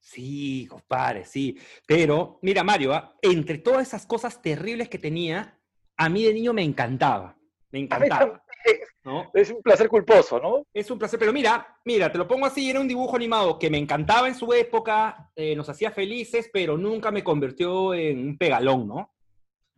[0.01, 1.57] Sí, compadre, sí.
[1.87, 3.15] Pero, mira, Mario, ¿ah?
[3.21, 5.57] entre todas esas cosas terribles que tenía,
[5.95, 7.37] a mí de niño me encantaba.
[7.71, 8.43] Me encantaba.
[9.33, 10.65] Es un placer culposo, ¿no?
[10.73, 13.69] Es un placer, pero mira, mira, te lo pongo así, era un dibujo animado que
[13.69, 18.37] me encantaba en su época, eh, nos hacía felices, pero nunca me convirtió en un
[18.37, 19.13] pegalón, ¿no?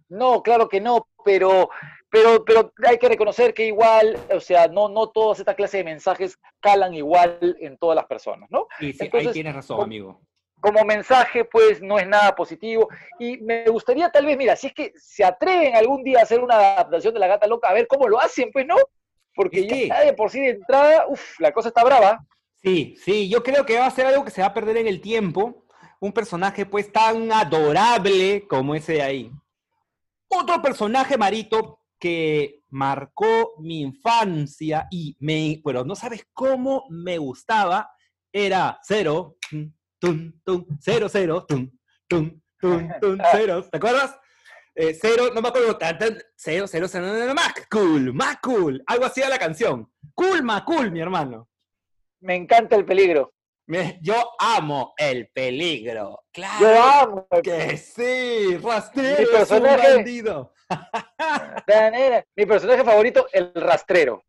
[0.09, 1.69] No, claro que no, pero,
[2.09, 5.83] pero, pero hay que reconocer que igual, o sea, no, no todas estas clases de
[5.83, 8.67] mensajes calan igual en todas las personas, ¿no?
[8.79, 10.21] Sí, sí ahí tienes razón, amigo
[10.59, 12.89] como mensaje, pues no es nada positivo.
[13.19, 16.39] Y me gustaría tal vez, mira, si es que se atreven algún día a hacer
[16.39, 18.75] una adaptación de la gata loca, a ver cómo lo hacen, pues no.
[19.37, 22.25] Porque ya de por sí de entrada, uff, la cosa está brava.
[22.55, 24.87] Sí, sí, yo creo que va a ser algo que se va a perder en
[24.87, 25.67] el tiempo,
[25.99, 29.31] un personaje pues tan adorable como ese de ahí.
[30.27, 37.91] Otro personaje, Marito, que marcó mi infancia y me, pero no sabes cómo me gustaba,
[38.33, 39.37] era cero,
[39.99, 41.69] tum, tum, cero, cero, tum,
[42.07, 43.63] tum, tum, tum, cero.
[43.69, 44.17] ¿Te acuerdas?
[44.79, 48.37] Eh, cero, no me acuerdo, tan, tan, cero, cero, cero, no, no, más cool, más
[48.43, 48.83] cool.
[48.85, 49.91] Algo así era la canción.
[50.13, 51.49] Cool, más cool, mi hermano.
[52.21, 53.33] Me encanta el peligro.
[53.65, 56.23] Me- Yo amo el peligro.
[56.31, 56.59] Claro.
[56.61, 57.27] Yo amo.
[57.41, 60.53] Que sí, rastrero Mi es un bandido.
[62.35, 64.23] Mi personaje favorito, el rastrero.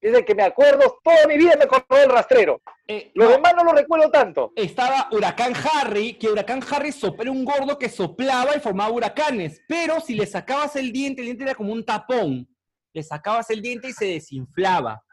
[0.00, 2.62] Es el que me acuerdo, toda mi vida me acuerdo del rastrero.
[2.86, 4.52] Eh, Los no, demás no lo recuerdo tanto.
[4.56, 10.00] Estaba Huracán Harry, que Huracán Harry era un gordo que soplaba y formaba huracanes, pero
[10.00, 12.48] si le sacabas el diente, el diente era como un tapón.
[12.94, 15.04] Le sacabas el diente y se desinflaba.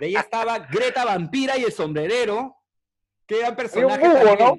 [0.00, 2.56] De ahí estaba Greta Vampira y el sombrerero,
[3.26, 4.38] que eran personajes búho, también.
[4.38, 4.58] ¿no?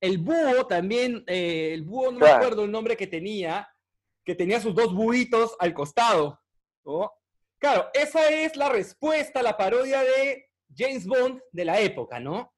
[0.00, 2.36] El búho también, eh, el búho, no me Claro.
[2.36, 3.68] acuerdo el nombre que tenía,
[4.24, 6.40] que tenía sus dos buitos al costado.
[6.84, 7.12] ¿no?
[7.60, 12.52] Claro, esa es la respuesta a la parodia de James Bond de la época, ¿no?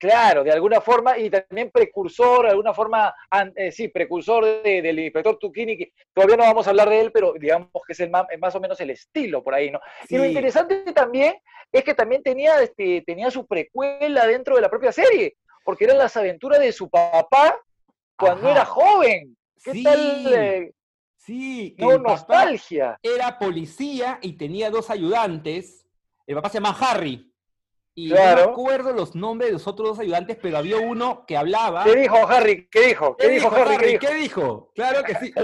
[0.00, 3.12] Claro, de alguna forma, y también precursor, de alguna forma,
[3.56, 7.10] eh, sí, precursor de- del inspector Tukini, que todavía no vamos a hablar de él,
[7.10, 9.80] pero digamos que es el más, o menos el estilo por ahí, ¿no?
[10.08, 11.34] Y lo interesante también
[11.72, 15.98] es que también tenía, este, tenía su precuela dentro de la propia serie, porque eran
[15.98, 17.60] las aventuras de su papá
[18.16, 18.52] cuando Ajá.
[18.52, 19.36] era joven.
[19.64, 20.32] ¿Qué Sí, tal?
[20.32, 20.72] eh,
[21.28, 22.98] Sí, que no, el papá nostalgia.
[23.02, 25.86] era policía y tenía dos ayudantes.
[26.26, 27.30] El papá se llama Harry.
[27.94, 31.36] Y no me acuerdo los nombres de los otros dos ayudantes, pero había uno que
[31.36, 31.84] hablaba.
[31.84, 32.66] ¿Qué dijo Harry?
[32.70, 33.14] ¿Qué dijo?
[33.18, 33.76] ¿Qué, dijo Harry?
[33.76, 34.00] ¿Qué dijo?
[34.00, 34.72] ¿Qué dijo?
[34.74, 35.34] Claro que sí.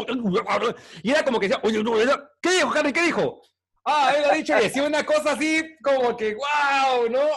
[1.02, 2.12] Y era como que decía, "Oye, no, no".
[2.40, 2.92] ¿qué dijo Harry?
[2.94, 3.42] ¿Qué dijo?
[3.84, 7.28] Ah, él ha dicho y decía una cosa así como que, wow, ¿no?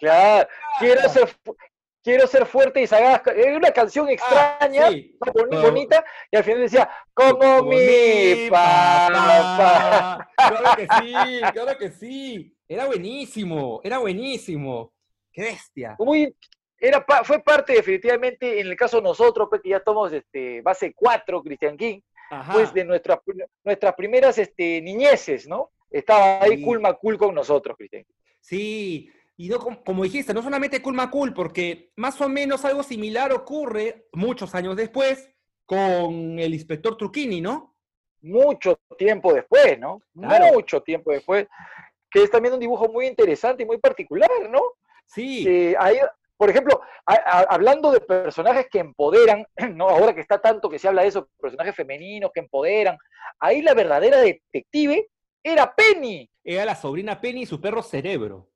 [0.00, 0.48] Claro,
[0.80, 1.56] quiero ser, fu-
[2.04, 3.22] quiero ser fuerte y sagaz.
[3.34, 5.16] Era una canción extraña, Ah, sí.
[5.50, 10.28] bonita, y al final decía, como, mi papá.
[10.36, 11.14] Claro que sí,
[11.52, 12.56] claro que sí.
[12.68, 14.92] Era buenísimo, era buenísimo.
[15.32, 15.96] Qué bestia.
[15.98, 16.34] Muy,
[16.78, 20.92] era, fue parte definitivamente, en el caso de nosotros, pues, que ya estamos este, base
[20.94, 22.52] 4, Christian King, Ajá.
[22.52, 23.18] pues de nuestras,
[23.64, 25.70] nuestras primeras este, niñeces, ¿no?
[25.90, 26.62] Estaba ahí Sí.
[26.62, 28.04] cool cool con nosotros, Christian.
[28.40, 32.82] Sí, y no, como, como dijiste, no solamente Cool Macul, porque más o menos algo
[32.82, 35.28] similar ocurre muchos años después
[35.66, 37.74] con el inspector Truquini, ¿no?
[38.22, 40.00] Mucho tiempo después, ¿no?
[40.18, 40.54] Claro.
[40.54, 41.46] Mucho tiempo después,
[42.10, 44.60] que es también un dibujo muy interesante y muy particular, ¿no?
[45.06, 45.96] Sí, ahí,
[46.36, 49.88] por ejemplo, a- a- hablando de personajes que empoderan, ¿no?
[49.88, 52.96] ahora que está tanto que se habla de eso, personajes femeninos que empoderan,
[53.40, 55.08] ahí la verdadera detective
[55.42, 56.30] era Penny.
[56.42, 58.48] era la sobrina Penny y su perro Cerebro.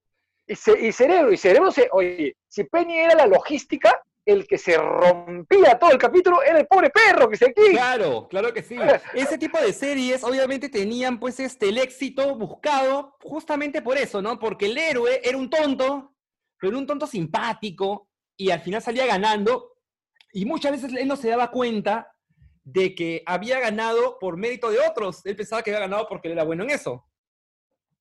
[0.49, 4.59] Y, Ce- y Cerebro, y Cerebro, se, oye, si Penny era la logística, el que
[4.59, 7.71] se rompía todo el capítulo era el pobre perro que se aquí.
[7.71, 8.77] Claro, claro que sí.
[9.15, 14.39] Ese tipo de series obviamente tenían pues este el éxito buscado justamente por eso, ¿no?
[14.39, 16.15] Porque el héroe era un tonto,
[16.61, 19.73] pero un tonto simpático y al final salía ganando
[20.35, 22.13] y muchas veces él no se daba cuenta
[22.65, 25.25] de que había ganado por mérito de otros.
[25.25, 27.07] Él pensaba que había ganado porque él era bueno en eso.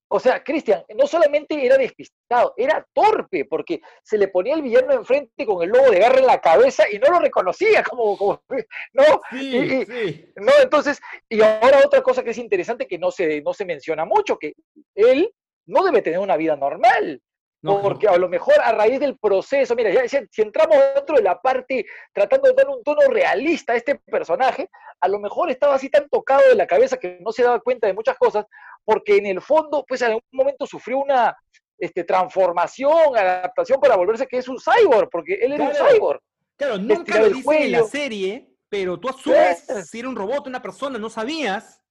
[0.09, 4.93] O sea, Cristian, no solamente era despistado, era torpe, porque se le ponía el villano
[4.93, 8.41] enfrente con el lobo de garra en la cabeza y no lo reconocía como, como
[8.93, 9.03] ¿no?
[9.31, 10.31] Sí, Y- sí.
[10.37, 14.05] No, entonces, y ahora otra cosa que es interesante que no se, no se menciona
[14.05, 14.53] mucho, que
[14.95, 15.29] él
[15.65, 17.21] no debe tener una vida normal,
[17.61, 21.17] No, porque a lo mejor a raíz del proceso, mira, ya, si, si entramos dentro
[21.17, 24.69] de la parte tratando de dar un tono realista a este personaje,
[25.01, 27.87] a lo mejor estaba así tan tocado de la cabeza que no se daba cuenta
[27.87, 28.45] de muchas cosas,
[28.87, 31.35] porque en el fondo, pues en algún momento sufrió una
[31.77, 35.85] este, transformación, adaptación para volverse que es un cyborg, porque él era Claro.
[35.85, 36.19] un cyborg.
[36.55, 39.83] Claro, nunca lo dicen en la serie, pero tú asumes Claro.
[39.83, 41.83] si era un robot, una persona, no sabías,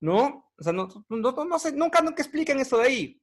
[0.00, 0.50] ¿no?
[0.58, 3.20] O sea, no, no, no- no sé, nunca, nunca explican eso de ahí.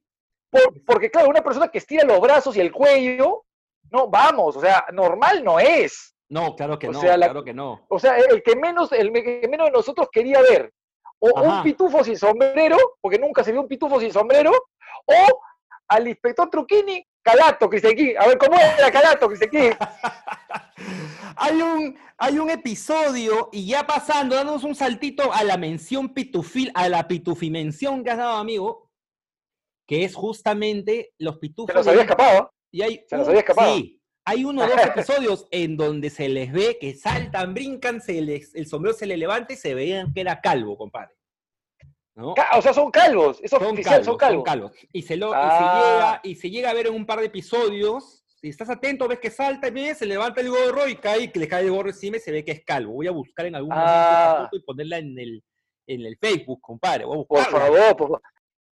[0.48, 3.44] Por- porque claro, una persona que estira los brazos y el cuello,
[3.90, 6.14] no, vamos, o sea, normal no es.
[6.28, 7.84] No, claro que O no, sea, la- claro que no.
[7.88, 10.72] O sea, el que menos, el que menos de nosotros quería ver,
[11.24, 11.58] o Ajá.
[11.58, 14.50] un pitufo sin sombrero, porque nunca se vio un pitufo sin sombrero,
[15.06, 15.40] o
[15.88, 18.14] al inspector Truquini, Calato, Cristian King.
[18.18, 19.70] A ver, ¿cómo era Calato, Cristian King?
[21.36, 26.70] Hay un, hay un episodio, y ya pasando, dándonos un saltito a la mención pitufil,
[26.74, 28.90] a la pitufimención que has dado, amigo,
[29.88, 31.72] que es justamente los pitufos.
[31.72, 32.52] Se nos había escapado.
[32.70, 33.74] Y hay Se nos había escapado.
[33.74, 38.20] Sí, hay uno o dos episodios en donde se les ve que saltan, brincan, se
[38.20, 41.14] les, el sombrero se le levanta y se veían que era calvo, compadre.
[42.14, 42.34] ¿No?
[42.54, 44.72] O sea, son calvos, Son oficial, calvos, son calvos.
[44.92, 45.82] Y se, lo, y, se Ah.
[45.94, 49.20] llega, y se llega a ver en un par de episodios Si estás atento, ves
[49.20, 51.88] que salta y ves, se levanta el gorro y cae, que le cae el gorro
[51.90, 52.92] encima y se ve que es calvo.
[52.94, 54.40] Voy a buscar en algún momento Ah.
[54.44, 55.44] foto y ponerla en el,
[55.86, 57.04] en el Facebook, compadre.
[57.04, 58.22] Voy a Por favor, por favor.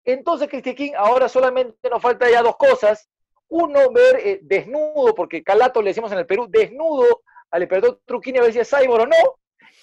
[0.04, 3.08] Entonces, Cristian King, ahora solamente nos falta ya dos cosas.
[3.50, 8.38] Uno, ver eh, desnudo, porque Calato le decimos en el Perú, desnudo al emperador Truquini
[8.38, 9.16] a ver si es cyborg o no.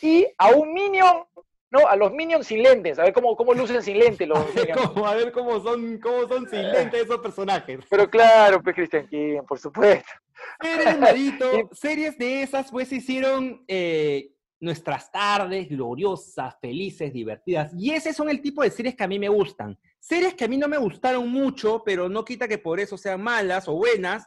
[0.02, 1.26] Y a un minion,
[1.70, 1.88] ¿no?
[1.88, 4.72] A los minions sin lentes, a ver cómo, cómo lucen sin lentes los A ver
[4.74, 7.80] cómo, a ver cómo son, cómo son sin lentes esos personajes.
[7.90, 10.10] Pero claro, pues Cristian King, por supuesto.
[10.62, 17.72] Series, Marito, series de esas, pues hicieron eh, nuestras tardes gloriosas, felices, divertidas.
[17.78, 19.78] Y ese son el tipo de series que a mí me gustan.
[20.08, 23.22] Series que a mí no me gustaron mucho, pero no quita que por eso sean
[23.22, 24.26] malas o buenas,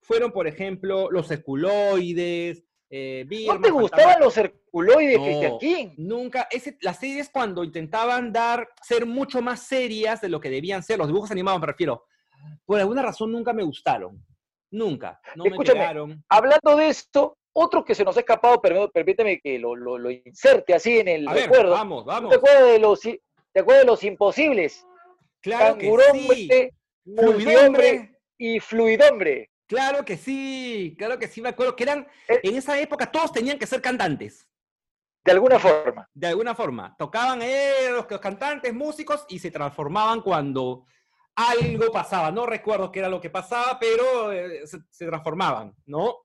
[0.00, 5.24] fueron, por ejemplo, Los Herculoides, eh, ¿No te Fantasma- gustaban los herculoides, No.
[5.24, 5.88] Cristian King?
[5.98, 10.82] Nunca, ese, las series cuando intentaban dar, ser mucho más serias de lo que debían
[10.82, 12.06] ser, los dibujos animados me refiero,
[12.64, 14.24] por alguna razón nunca me gustaron.
[14.70, 16.22] Nunca, no Escúchame, me.
[16.30, 20.10] Hablando de esto, otro que se nos ha escapado, pero permíteme que lo, lo- lo
[20.10, 21.72] inserte así en el A ver, recuerdo.
[21.72, 22.30] vamos, vamos.
[22.30, 24.86] ¿Te acuerdas de los, te acuerdas de los imposibles?
[25.40, 26.48] Claro que sí.
[27.04, 28.18] Fluidhombre.
[28.36, 29.50] y fluidombre.
[29.66, 32.40] Claro que sí, claro que sí, me acuerdo que eran, Eh.
[32.42, 34.48] en esa época todos tenían que ser cantantes,
[35.24, 36.08] De alguna forma.
[36.14, 36.94] de alguna forma.
[36.98, 40.86] Tocaban eh, los, los cantantes, músicos, y se transformaban cuando
[41.36, 42.30] algo pasaba.
[42.30, 46.16] No recuerdo qué era lo que pasaba, pero eh, se, se transformaban, ¿no?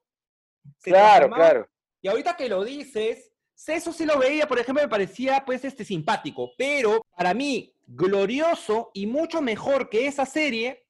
[0.77, 1.51] Se Claro, transformaban.
[1.51, 1.69] claro.
[2.01, 3.31] Y ahorita que lo dices,
[3.67, 8.91] eso sí lo veía, por ejemplo, me parecía pues este simpático, pero para mí glorioso
[8.93, 10.85] y mucho mejor que esa serie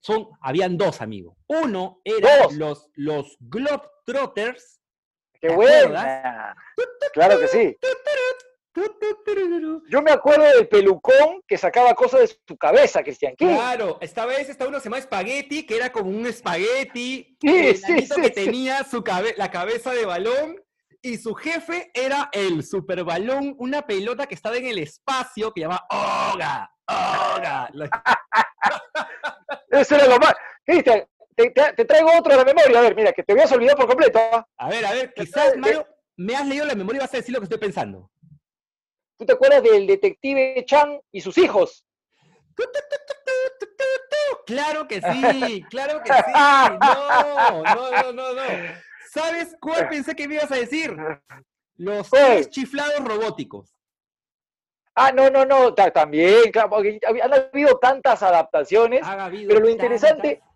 [0.00, 1.36] son habían dos amigos.
[1.46, 2.54] Uno era Dos.
[2.54, 4.80] los los Globetrotters.
[5.40, 6.56] Qué ¿Te buena.
[7.12, 7.76] Claro que sí.
[9.90, 13.48] Yo me acuerdo del pelucón que sacaba cosas de su cabeza, Cristian King.
[13.48, 18.06] Claro, esta vez esta uno se llama Spaghetti, que era como un espagueti Sí, sí,
[18.06, 20.61] sí, que tenía su cabe- la cabeza de balón
[21.02, 25.62] y su jefe era el super balón, una pelota que estaba en el espacio que
[25.62, 27.70] llama Oga, Oga.
[29.70, 30.34] Eso era lo más.
[30.64, 32.78] Cristian, te, te- te traigo otro a la memoria.
[32.78, 34.20] A ver, mira, que te habías olvidado por completo.
[34.56, 35.86] A ver, a ver, quizás Mario,
[36.16, 38.10] me has leído la memoria y vas a decir lo que estoy pensando.
[39.18, 41.84] ¿Tú te acuerdas del detective Chan y sus hijos?
[44.46, 46.32] Claro que sí, claro que sí.
[46.34, 48.42] No, no, no, no, no.
[49.12, 50.96] ¿Sabes cuál pensé que me ibas a decir?
[51.76, 53.74] Los tres chiflados robóticos.
[54.94, 59.68] Ah, no, no, no, ta- también, claro, porque han habido tantas adaptaciones, habido pero lo
[59.68, 60.48] interesante, tantas-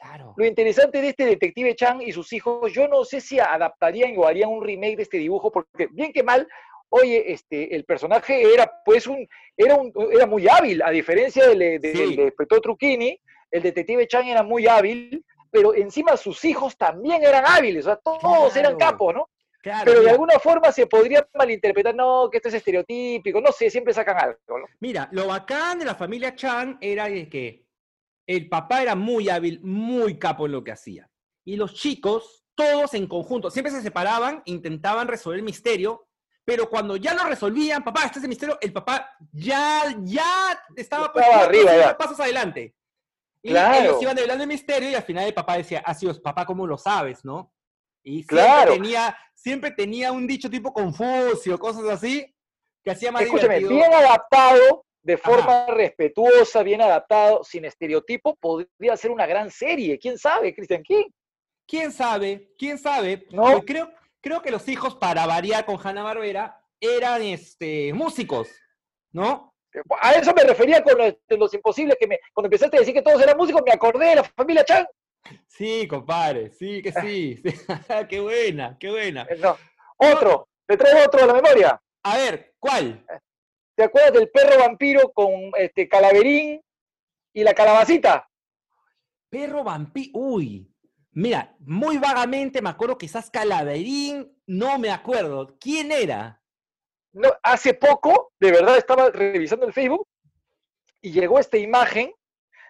[0.00, 0.34] Claro.
[0.36, 4.26] lo interesante de este detective Chan y sus hijos, yo no sé si adaptarían o
[4.26, 6.46] harían un remake de este dibujo, porque bien que mal,
[6.90, 11.58] oye, este, el personaje era pues un, era un, era muy hábil, a diferencia del,
[11.58, 12.16] de- del Sí.
[12.16, 12.30] de
[12.62, 15.17] Truquini, el detective Chan era muy hábil,
[15.50, 19.28] pero encima sus hijos también eran hábiles, o sea, todos eran capos, ¿no?
[19.60, 23.50] Claro, Pero de mira, alguna forma se podría malinterpretar, no, que esto es estereotípico, no
[23.50, 24.66] sé, siempre sacan algo, ¿no?
[24.80, 27.66] mira, lo bacán de la familia Chan era que
[28.26, 31.10] el papá era muy hábil, muy capo en lo que hacía.
[31.44, 36.06] Y los chicos, todos en conjunto, siempre se separaban, intentaban resolver el misterio,
[36.44, 41.12] pero cuando ya lo resolvían, papá, este es el misterio, el papá ya, ya estaba
[41.12, 41.96] pues, Estaba arriba, ya.
[41.98, 42.74] pasos adelante.
[43.42, 43.84] Y Claro.
[43.84, 46.66] ellos iban develando el misterio y al final el papá decía, así es, papá, ¿cómo
[46.66, 47.52] lo sabes, no?
[48.02, 48.72] Y siempre, Claro.
[48.72, 52.34] tenía, siempre tenía un dicho tipo Confucio, cosas así,
[52.82, 53.70] que hacía más Escúchame, divertido.
[53.70, 55.22] bien adaptado, de Ajá.
[55.22, 59.98] forma respetuosa, bien adaptado, sin estereotipo, podría ser una gran serie.
[59.98, 61.06] ¿Quién sabe, Christian King?
[61.66, 62.54] ¿Quién sade?
[62.58, 63.26] ¿Quién sabe?
[63.30, 63.52] ¿No?
[63.52, 68.48] Yo creo, creo que los hijos, para variar con Hanna Barbera, eran este, músicos,
[69.12, 69.54] ¿no?
[70.00, 72.94] A eso me refería con los, de los imposibles, que me, cuando empezaste a decir
[72.94, 74.86] que todos eran músicos, me acordé de la familia Chan.
[75.46, 77.36] Sí, compadre, sí que sí.
[77.44, 77.52] sí.
[78.08, 79.26] qué buena, qué buena.
[79.28, 79.56] Eh, No.
[79.96, 81.82] Otro, te traigo otro a la memoria.
[82.04, 83.04] A ver, ¿cuál?
[83.74, 86.62] ¿Te acuerdas del perro vampiro con este calaverín
[87.32, 88.28] y la calabacita?
[89.28, 90.10] Perro vampiro.
[90.14, 90.72] Uy,
[91.12, 95.56] mira, muy vagamente me acuerdo quizás Calaverín, no me acuerdo.
[95.60, 96.40] ¿Quién era?
[97.12, 100.06] No, hace poco, de verdad, estaba revisando el Facebook
[101.00, 102.12] y llegó esta imagen,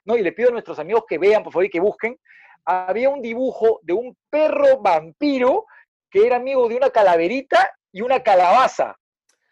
[0.05, 0.16] ¿no?
[0.16, 2.18] Y le pido a nuestros amigos que vean, por favor, y que busquen.
[2.64, 5.66] Había un dibujo de un perro vampiro
[6.11, 8.97] que era amigo de una calaverita y una calabaza.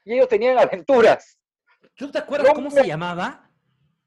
[0.04, 1.38] Y ellos tenían aventuras.
[1.94, 3.45] ¿Tú te acuerdas No cómo me- se llamaba?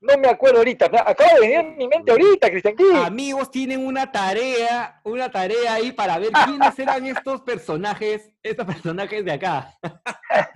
[0.01, 0.85] No me acuerdo ahorita.
[0.85, 2.95] Acaba de venir en mi mente ahorita, Cristian King.
[2.95, 9.25] Amigos, tienen una tarea, una tarea ahí para ver quiénes eran estos personajes, estos personajes
[9.25, 9.77] de acá.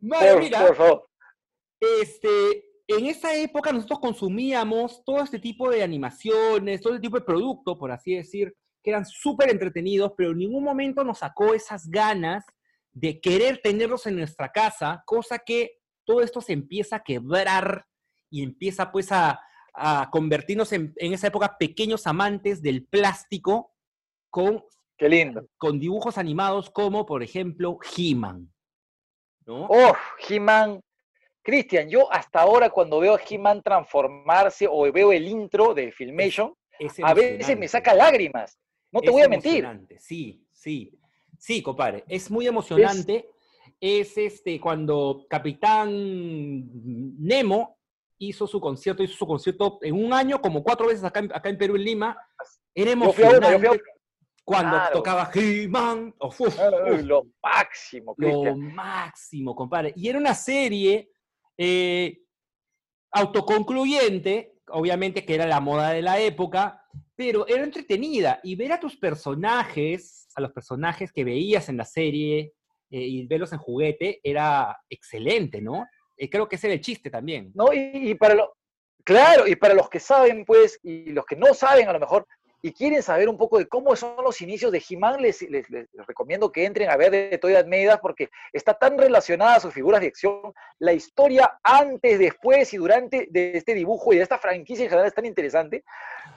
[0.00, 1.08] Por, mira, por favor.
[1.78, 2.28] este,
[2.88, 7.78] en esa época nosotros consumíamos todo este tipo de animaciones, todo este tipo de productos,
[7.78, 8.52] por así decir,
[8.82, 12.44] que eran súper entretenidos, pero en ningún momento nos sacó esas ganas
[12.92, 17.86] de querer tenerlos en nuestra casa, cosa que todo esto se empieza a quebrar
[18.30, 19.40] y empieza pues a,
[19.74, 23.74] a convertirnos en, en, esa época pequeños amantes del plástico
[24.30, 24.64] con,
[24.96, 25.46] Qué lindo.
[25.58, 28.52] con dibujos animados como, por ejemplo, He-Man.
[29.46, 29.66] ¿no?
[29.68, 29.94] Oh,
[30.28, 30.80] He-Man.
[31.42, 36.54] Cristian, yo hasta ahora cuando veo a He-Man transformarse o veo el intro de Filmation,
[37.02, 38.58] a veces me saca lágrimas.
[38.92, 39.66] No te es voy a mentir.
[39.98, 40.98] Sí, sí.
[41.38, 42.04] Sí, compadre.
[42.08, 43.30] Es muy emocionante.
[43.80, 45.88] Es, es este, cuando Capitán
[47.18, 47.79] Nemo
[48.20, 51.58] hizo su concierto, hizo su concierto en un año, como cuatro veces acá, acá en
[51.58, 52.18] Perú, en Lima.
[52.74, 53.40] Era emocionante.
[53.40, 53.82] Yo fui a uno, yo fui a
[54.44, 54.92] cuando Claro.
[54.96, 56.14] tocaba He-Man.
[56.20, 56.40] Uf.
[57.04, 59.92] Lo máximo, Lo máximo, compadre.
[59.96, 61.10] Y era una serie
[61.56, 62.20] eh,
[63.12, 68.40] autoconcluyente, obviamente que era la moda de la época, pero era entretenida.
[68.42, 72.52] Y ver a tus personajes, a los personajes que veías en la serie
[72.90, 75.86] eh, y verlos en juguete, era excelente, ¿no?
[76.22, 77.50] Eh, creo que ese era el chiste también.
[77.54, 77.72] ¿no?
[77.72, 78.54] Y, y para lo,
[79.04, 82.26] claro, y para los que saben, pues, y los que no saben a lo mejor,
[82.62, 85.88] y quieren saber un poco de cómo son los inicios de He-Man, les, les- les
[86.06, 90.02] recomiendo que entren a ver de Toy Almeida porque está tan relacionada a sus figuras
[90.02, 94.84] de acción, la historia antes, después y durante de este dibujo y de esta franquicia
[94.84, 95.84] en general es tan interesante.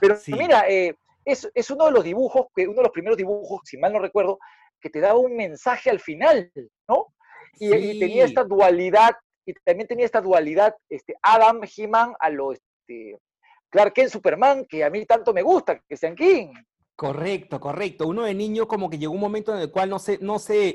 [0.00, 0.32] Pero Sí.
[0.32, 0.94] mira, eh,
[1.26, 3.98] es, es uno de los dibujos, que uno de los primeros dibujos, si mal no
[3.98, 4.38] recuerdo,
[4.80, 6.50] que te daba un mensaje al final,
[6.88, 7.08] ¿no?
[7.58, 9.12] Y, y tenía esta dualidad,
[9.46, 13.18] y también tenía esta dualidad, este, Adam, He-Man, a lo este,
[13.70, 16.54] Clark Kent, Superman, que a mí tanto me gusta, que sean King.
[16.96, 18.06] Correcto, correcto.
[18.06, 20.68] Uno de niño como que llegó un momento en el cual no se, no se,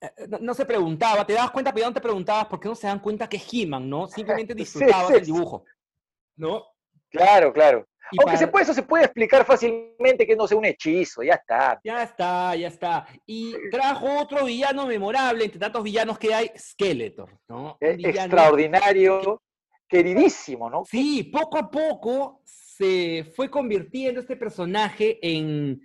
[0.00, 2.74] eh, no, no se preguntaba, te dabas cuenta, pero no te preguntabas por qué no
[2.74, 4.08] se dan cuenta que es He-Man, ¿no?
[4.08, 5.64] Simplemente disfrutabas sí, el dibujo,
[6.36, 6.66] ¿no?
[7.08, 7.86] Claro, claro.
[8.18, 11.80] Aunque se puede, eso se puede explicar fácilmente que no sea un hechizo, ya está.
[11.84, 13.06] Ya está, ya está.
[13.26, 17.76] Y trajo otro villano memorable, entre tantos villanos que hay, Skeletor, ¿no?
[17.80, 19.42] Eh, villano Extraordinario,
[19.88, 20.84] queridísimo, ¿no?
[20.84, 25.80] Sí, poco a poco se fue convirtiendo este personaje en,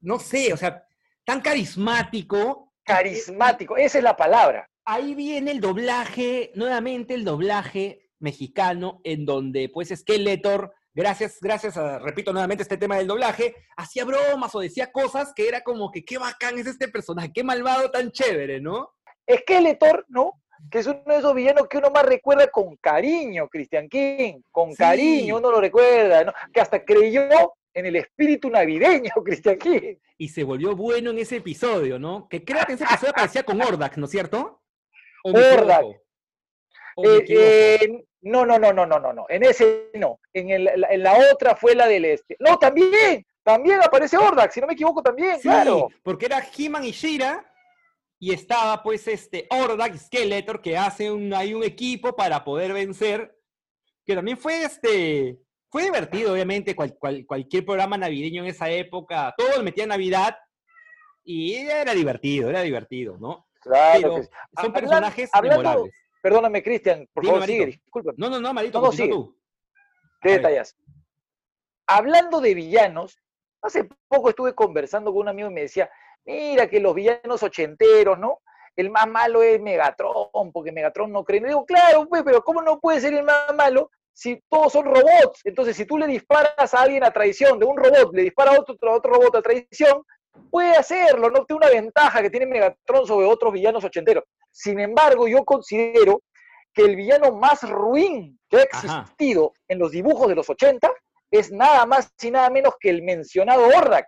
[0.00, 0.86] no sé, o sea,
[1.24, 2.72] tan carismático.
[2.84, 4.68] Carismático, esa es la palabra.
[4.84, 11.98] Ahí viene el doblaje, nuevamente el doblaje mexicano, en donde pues Skeletor, gracias, gracias a,
[11.98, 16.04] repito nuevamente este tema del doblaje, hacía bromas o decía cosas que era como que
[16.04, 18.90] qué bacán es este personaje, qué malvado tan chévere, ¿no?
[19.30, 20.32] Skeletor, ¿no?
[20.70, 24.70] Que es uno de esos villanos que uno más recuerda con cariño, Christian King, con
[24.70, 24.76] Sí.
[24.78, 26.32] cariño uno lo recuerda, ¿no?
[26.52, 27.28] Que hasta creyó
[27.74, 29.96] en el espíritu navideño, Christian King.
[30.16, 32.26] Y se volvió bueno en ese episodio, ¿no?
[32.28, 34.62] Que creo que en ese episodio aparecía con Ordak, ¿no es cierto?
[35.22, 35.84] ¿O me Ordak.
[37.04, 39.26] Eh, eh, no, no, no, no, no, no, no.
[39.28, 40.20] En ese no.
[40.32, 42.36] En, el- la, en la otra fue la del este.
[42.40, 45.88] No, también, también aparece Ordak, si no me equivoco también, Sí, claro.
[46.02, 47.44] porque era He-Man y Shira
[48.18, 52.72] y estaba pues este Ordak y Skeletor que hacen un, hay un equipo para poder
[52.72, 53.36] vencer,
[54.04, 55.38] que también fue este,
[55.70, 60.36] fue divertido obviamente, cual- cual- cualquier programa navideño en esa época, todo metía Navidad
[61.22, 63.46] y era divertido, era divertido, ¿no?
[63.60, 64.28] Claro Pero que sí.
[64.60, 65.94] son personajes hablando- memorables.
[66.26, 68.16] Perdóname, Cristian, por Dime, favor, sigue, discúlpame.
[68.18, 69.10] No, no, no, Marito, No, sigue.
[69.10, 69.38] tú.
[70.20, 70.40] Qué A ver.
[70.42, 70.76] detalles.
[71.86, 73.16] Hablando de villanos,
[73.62, 75.88] hace poco estuve conversando con un amigo y me decía,
[76.24, 78.40] mira que los villanos ochenteros, ¿no?
[78.74, 81.40] El más malo es Megatron, porque Megatron no cree.
[81.40, 84.84] Y digo, claro, pues, pero ¿cómo no puede ser el más malo si todos son
[84.86, 85.42] robots?
[85.44, 88.58] Entonces, si tú le disparas a alguien a traición de un robot, le dispara a
[88.58, 90.02] otro, otro robot a traición,
[90.50, 94.24] puede hacerlo, no tiene una ventaja que tiene Megatron sobre otros villanos ochenteros.
[94.56, 96.22] Sin embargo, yo considero
[96.72, 99.00] que el villano más ruin que ha Ajá.
[99.02, 100.90] existido en los dibujos de los 80
[101.30, 104.06] es nada más y nada menos que el mencionado Ordak.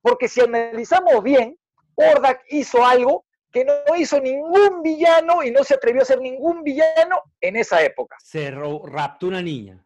[0.00, 1.58] Porque si analizamos bien,
[1.96, 6.62] Ordak hizo algo que no hizo ningún villano y no se atrevió a hacer ningún
[6.62, 8.16] villano en esa época.
[8.22, 9.84] Se raptó una niña.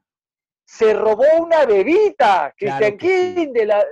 [0.66, 3.34] Se robó una bebita, Christian que sí.
[3.34, 3.84] King, de la...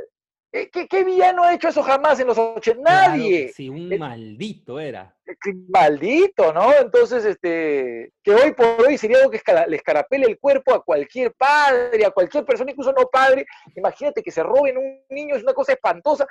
[0.52, 2.82] Eh, ¿Qué, qué villano ha hecho eso jamás en los 80?
[2.82, 3.52] Claro Nadie.
[3.52, 5.14] sí, un Eh, maldito era.
[5.24, 6.72] que maldito, ¿no?
[6.74, 10.82] Entonces, este, que hoy por hoy sería algo que escala- le escarapele el cuerpo a
[10.84, 13.46] cualquier padre, a cualquier persona, incluso no padre.
[13.76, 16.26] Imagínate que se roben un niño, es una cosa espantosa.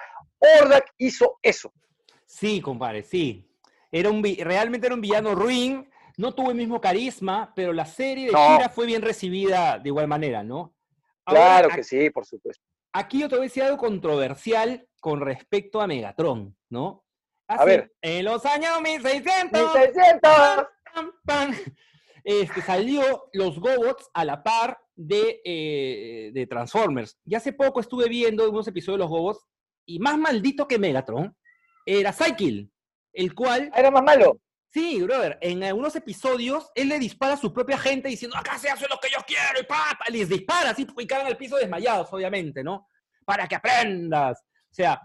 [0.62, 1.72] Ordak hizo eso.
[2.26, 3.50] Sí, compadre, sí.
[3.90, 8.26] Era un, realmente era un villano ruin, no tuvo el mismo carisma, pero la serie
[8.28, 8.50] de No.
[8.58, 10.76] Shira fue bien recibida de igual manera, ¿no?
[11.24, 12.64] Ahora, Claro que sí, por supuesto.
[12.94, 17.06] Aquí yo te voy a decir algo controversial con respecto a Megatron, ¿no?
[17.48, 17.92] A ver.
[18.02, 20.20] En los años 1600, 1600.
[20.94, 21.56] pam, pam,
[22.24, 27.18] este, salió los GoBots a la par de, eh, de Transformers.
[27.26, 29.46] Y hace poco estuve viendo unos episodios de los GoBots
[29.86, 31.36] y más maldito que Megatron
[31.86, 32.70] era Cycle,
[33.14, 33.72] el cual...
[33.76, 34.40] Era más malo.
[34.72, 38.70] Sí, brother, en algunos episodios él le dispara a su propia gente diciendo, acá se
[38.70, 42.08] hace lo que yo quiero, y papá, les dispara así, y caen al piso desmayados,
[42.14, 42.88] obviamente, ¿no?
[43.26, 44.40] Para que aprendas.
[44.42, 45.02] O sea,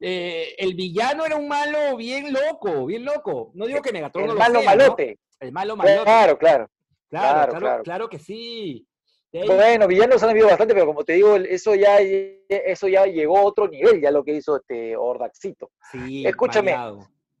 [0.00, 3.52] eh, el villano era un malo bien loco, bien loco.
[3.54, 4.76] No digo que Megatron El no lo malo sea, ¿no?
[4.82, 5.18] malote.
[5.40, 6.02] El malo malote.
[6.04, 6.70] Claro, claro.
[7.08, 8.84] Claro, claro, claro, que sí.
[9.32, 13.38] Ahí- Bueno, villanos han habido bastante, pero como te digo, eso ya, eso ya llegó
[13.38, 15.70] a otro nivel, ya lo que hizo este Ordaxito.
[15.92, 16.74] sí, escúchame.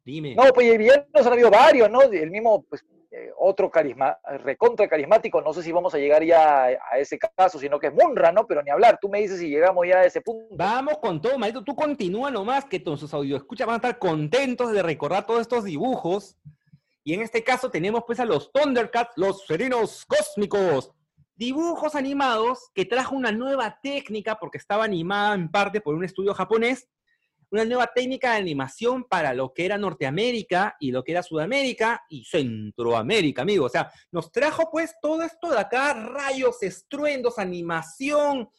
[0.08, 0.34] Dime.
[0.34, 2.00] No, pues villanos han habido varios, ¿no?
[2.00, 6.64] El mismo, pues, eh, otro carisma, recontra carismático, no sé si vamos a llegar ya
[6.64, 8.46] a, a ese caso, sino que es Munra, ¿no?
[8.46, 10.46] Pero ni hablar, tú me dices si llegamos ya a ese punto.
[10.56, 11.62] Vamos con todo, maldito.
[11.62, 12.82] Tú continúa nomás, que
[13.12, 16.38] audio escuchas van a estar contentos de recordar todos estos dibujos.
[17.04, 20.90] Y en este caso tenemos pues a los Thundercats, los felinos cósmicos.
[21.36, 26.32] Dibujos animados que trajo una nueva técnica, porque estaba animada en parte por un estudio
[26.32, 26.88] japonés,
[27.50, 32.04] una nueva técnica de animación para lo que era Norteamérica y lo que era Sudamérica
[32.08, 33.66] y Centroamérica, amigo.
[33.66, 38.50] O sea, nos trajo pues todo esto de acá, rayos, estruendos, animación,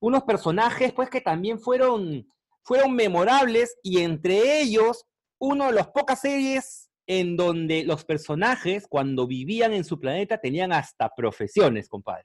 [0.00, 2.26] unos personajes pues que también fueron,
[2.62, 5.06] fueron memorables y entre ellos
[5.38, 10.72] uno de las pocas series en donde los personajes cuando vivían en su planeta tenían
[10.72, 12.24] hasta profesiones, compadre.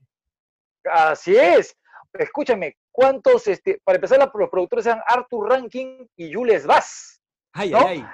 [0.85, 1.75] Así es.
[2.13, 7.21] Escúchame, ¿cuántos, este, para empezar, los productores eran Arthur Rankin y Jules Bass?
[7.53, 7.79] Ay, ¿No?
[7.79, 8.05] ay, ay.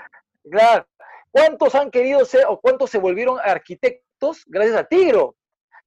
[0.51, 0.85] Claro.
[1.31, 5.35] ¿Cuántos han querido ser o cuántos se volvieron arquitectos gracias a Tigro?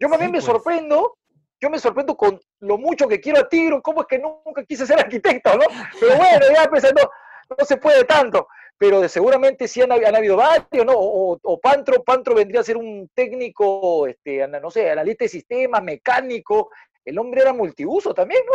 [0.01, 0.45] Yo más Sí, bien me pues.
[0.45, 1.17] sorprendo,
[1.61, 4.85] yo me sorprendo con lo mucho que quiero a Tigro, cómo es que nunca quise
[4.87, 5.65] ser arquitecto, ¿no?
[6.01, 7.11] Pero bueno, ya pensando,
[7.57, 8.47] no se puede tanto,
[8.77, 10.93] pero seguramente sí han, hab- han habido varios, ¿no?
[10.93, 15.29] O, o- o Pantro, Pantro vendría a ser un técnico, este, no sé, analista de
[15.31, 16.71] sistemas, mecánico,
[17.05, 18.53] el hombre era multiuso también, ¿no?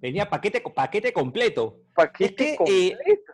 [0.00, 1.82] Venía paquete, paquete completo.
[1.94, 3.32] Paquete que, eh, completo.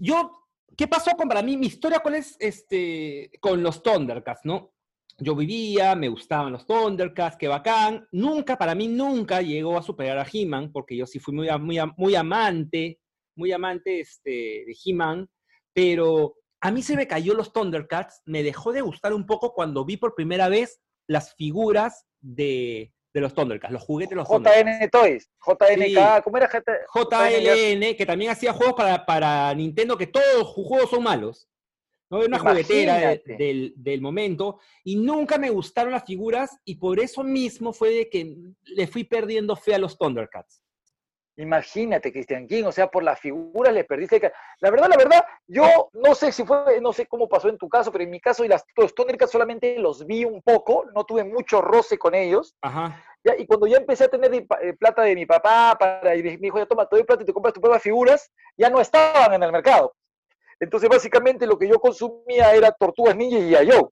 [0.00, 0.30] Yo,
[0.76, 1.56] ¿qué pasó con para mí?
[1.56, 4.72] Mi historia, ¿cuál es este, con los Thundercats, no?
[5.18, 8.08] Yo vivía, me gustaban los Thundercats, qué bacán.
[8.10, 11.78] Nunca, para mí, nunca llegó a superar a He-Man, porque yo sí fui muy, muy,
[11.96, 12.98] muy amante,
[13.36, 15.28] muy amante este, de He-Man,
[15.72, 19.84] pero a mí se me cayó los Thundercats, me dejó de gustar un poco cuando
[19.84, 24.80] vi por primera vez las figuras de, de los Thundercats, los juguetes de los Thundercats.
[24.80, 26.50] JN Toys, JNK, ¿cómo era?
[26.92, 31.48] JLN, que también hacía juegos para, para Nintendo, que todos los juegos son malos.
[32.10, 32.18] ¿no?
[32.18, 34.58] Era una juguetera de- del, del momento.
[34.82, 39.04] Y nunca me gustaron las figuras, y por eso mismo fue de que le fui
[39.04, 40.60] perdiendo fe a los Thundercats.
[41.36, 44.32] Imagínate, Cristian King, o sea, por las figuras le perdiste.
[44.60, 47.68] La verdad, la verdad, yo no sé si fue, no sé cómo pasó en tu
[47.68, 51.04] caso, pero en mi caso, y las, los Thundercats solamente los vi un poco, no
[51.04, 52.54] tuve mucho roce con ellos.
[52.62, 53.02] Ajá.
[53.24, 56.36] Ya, y cuando ya empecé a tener eh, plata de mi papá, para, y me
[56.36, 59.32] dijo, ya toma, te doy plata y te compras tus propias figuras, ya no estaban
[59.34, 59.92] en el mercado.
[60.60, 63.90] Entonces, básicamente, lo que yo consumía era Tortugas Ninja y Yayo.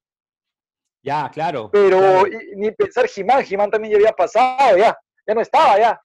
[1.03, 1.71] Ya, claro.
[1.73, 2.29] Pero claro.
[2.29, 6.01] y- ni pensar He-Man, He-Man también ya había pasado, ya, ya no estaba, ya.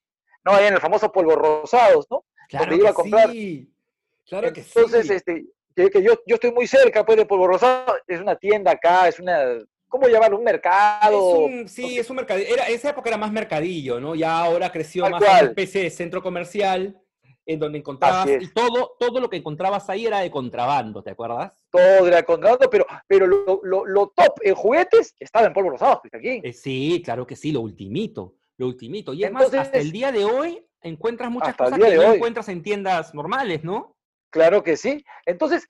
[0.47, 2.23] No, ahí en el famoso polvo rosados, ¿no?
[2.47, 3.29] Claro donde iba que a comprar.
[3.31, 3.69] sí.
[4.27, 5.13] Claro que Entonces, sí.
[5.13, 5.45] este,
[5.75, 9.07] que, que yo, yo estoy muy cerca pues, de Polvo Rosado, es una tienda acá,
[9.07, 9.39] es una,
[9.87, 10.37] ¿cómo llamarlo?
[10.37, 11.17] Un mercado.
[11.17, 12.53] Es un- sí, es un mercadillo.
[12.53, 14.15] Era, esa época era más mercadillo, ¿no?
[14.15, 16.99] Ya ahora creció Tal más una especie de centro comercial
[17.45, 21.63] en donde encontrabas, y todo, todo lo que encontrabas ahí era de contrabando, ¿te acuerdas?
[21.71, 26.01] Todo era contrato, pero, pero lo, lo- lo top en juguetes estaba en Polvo Rosado,
[26.11, 26.41] aquí.
[26.43, 29.13] Eh, sí, claro que sí, lo ultimito, lo ultimito.
[29.13, 32.15] Y es más, hasta Entonces- el día de hoy encuentras muchas cosas que no hoy.
[32.15, 33.95] encuentras en tiendas normales, ¿no?
[34.31, 35.03] Claro que sí.
[35.25, 35.67] Entonces,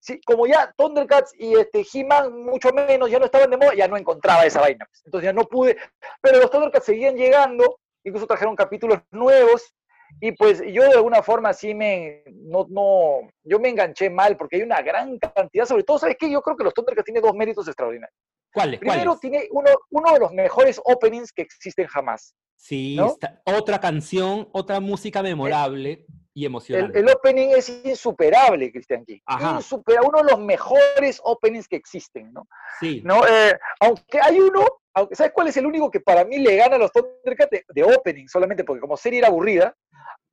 [0.00, 3.88] sí, como ya Thundercats y este He-Man mucho menos ya no estaban de moda, ya
[3.88, 4.88] no encontraba esa vaina.
[5.04, 5.76] Entonces ya no pude.
[6.20, 9.74] Pero los Thundercats seguían llegando, incluso trajeron capítulos nuevos.
[10.20, 14.56] Y pues yo de alguna forma sí me, no, no, yo me enganché mal porque
[14.56, 16.30] hay una gran cantidad, sobre todo, ¿sabes qué?
[16.30, 18.16] Yo creo que los Thundercats tienen dos méritos extraordinarios.
[18.52, 18.80] ¿Cuáles?
[18.80, 19.20] Primero, ¿Cuáles?
[19.20, 22.34] tiene uno, uno de los mejores openings que existen jamás.
[22.56, 23.06] Sí, ¿no?
[23.08, 26.98] está- otra canción, otra música memorable y El, emocionante.
[26.98, 29.18] el opening es insuperable, Cristian King.
[29.26, 29.56] Ajá.
[29.56, 32.48] Insuperable, uno de los mejores openings que existen, ¿no?
[32.80, 33.24] Sí, ¿no?
[33.26, 36.76] Eh, aunque hay uno, aunque, ¿sabes cuál es el único que para mí le gana
[36.76, 38.26] a los Thundercats de, de opening?
[38.26, 39.76] Solamente porque como serie era aburrida,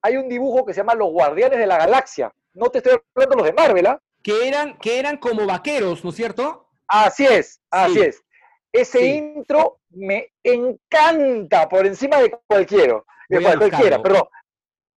[0.01, 2.31] hay un dibujo que se llama Los Guardianes de la Galaxia.
[2.53, 3.99] No te estoy hablando de los de Marvel, ¿ah?
[4.23, 6.64] que eran, que eran como vaqueros, ¿no es cierto?
[6.87, 8.01] Así es, así Sí.
[8.01, 8.23] es.
[8.71, 9.05] Ese Sí.
[9.15, 14.27] intro me encanta por encima de cualquiera, de cualquiera, perdón.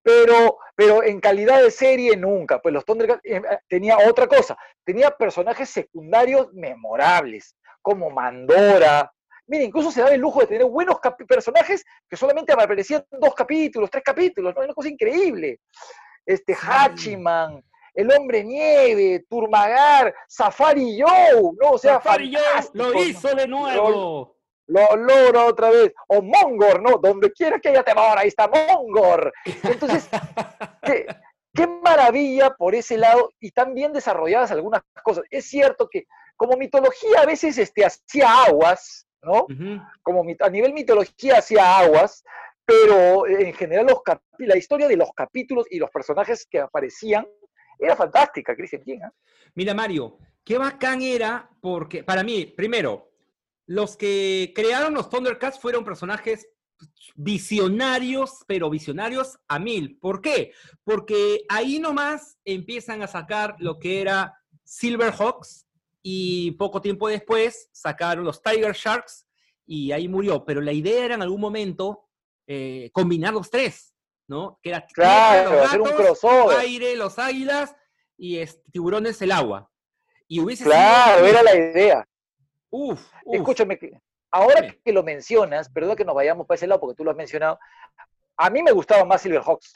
[0.03, 2.61] Pero, pero en calidad de serie nunca.
[2.61, 4.57] Pues los Thundercats eh, eh, tenía otra cosa.
[4.85, 7.55] Tenía personajes secundarios memorables.
[7.81, 9.11] como Mandora.
[9.47, 13.89] Mira, incluso se daba el lujo de tener buenos personajes que solamente aparecían dos capítulos,
[13.91, 14.63] tres capítulos, ¿no?
[14.63, 15.61] Una cosa increíble.
[16.27, 17.65] Este Hachiman,
[17.99, 21.71] el hombre nieve, Turmagar, Safari Joe, ¿no?
[21.71, 24.37] O sea, Safari Joe lo hizo de nuevo.
[24.69, 25.93] Lo, logra otra vez.
[26.07, 26.99] O Mongor, ¿no?
[26.99, 29.33] Donde quiera que haya temor, ahí está Mongor.
[29.65, 30.09] Entonces,
[31.53, 35.25] qué, maravilla por ese lado y tan bien desarrolladas algunas cosas.
[35.29, 36.05] Es cierto que
[36.37, 39.45] como mitología a veces este, hacía aguas, ¿no?
[40.05, 42.23] Como a nivel mitología hacía aguas,
[42.65, 44.03] pero en general los
[44.39, 47.27] la historia de los capítulos y los personajes que aparecían
[47.79, 48.99] era fantástica, Cristian King.
[48.99, 49.11] ¿eh?
[49.55, 53.11] Mira, Mario, qué bacán era, porque para mí, primero,
[53.67, 56.49] los que crearon los Thundercats fueron personajes
[57.15, 59.99] visionarios, pero visionarios a mil.
[59.99, 60.53] ¿Por qué?
[60.85, 65.67] Porque ahí nomás empiezan a sacar lo que era Silverhawks
[66.03, 69.27] y poco tiempo después sacaron los Tiger Sharks
[69.67, 70.45] y ahí murió.
[70.45, 72.09] Pero la idea era en algún momento
[72.47, 73.95] eh, combinar los tres.
[74.29, 74.59] ¿No?
[74.63, 76.59] Que era claro, hacer un crossover.
[76.59, 77.75] aire, los águilas
[78.17, 79.71] y este, tiburones el agua.
[80.29, 82.07] Y hubiese claro, era la idea.
[82.71, 83.03] Uf,
[83.33, 83.79] Escúchame,
[84.31, 87.17] ahora que lo mencionas, perdón que nos vayamos para ese lado porque tú lo has
[87.17, 87.59] mencionado,
[88.37, 89.73] a mí me gustaba más Silverhawks.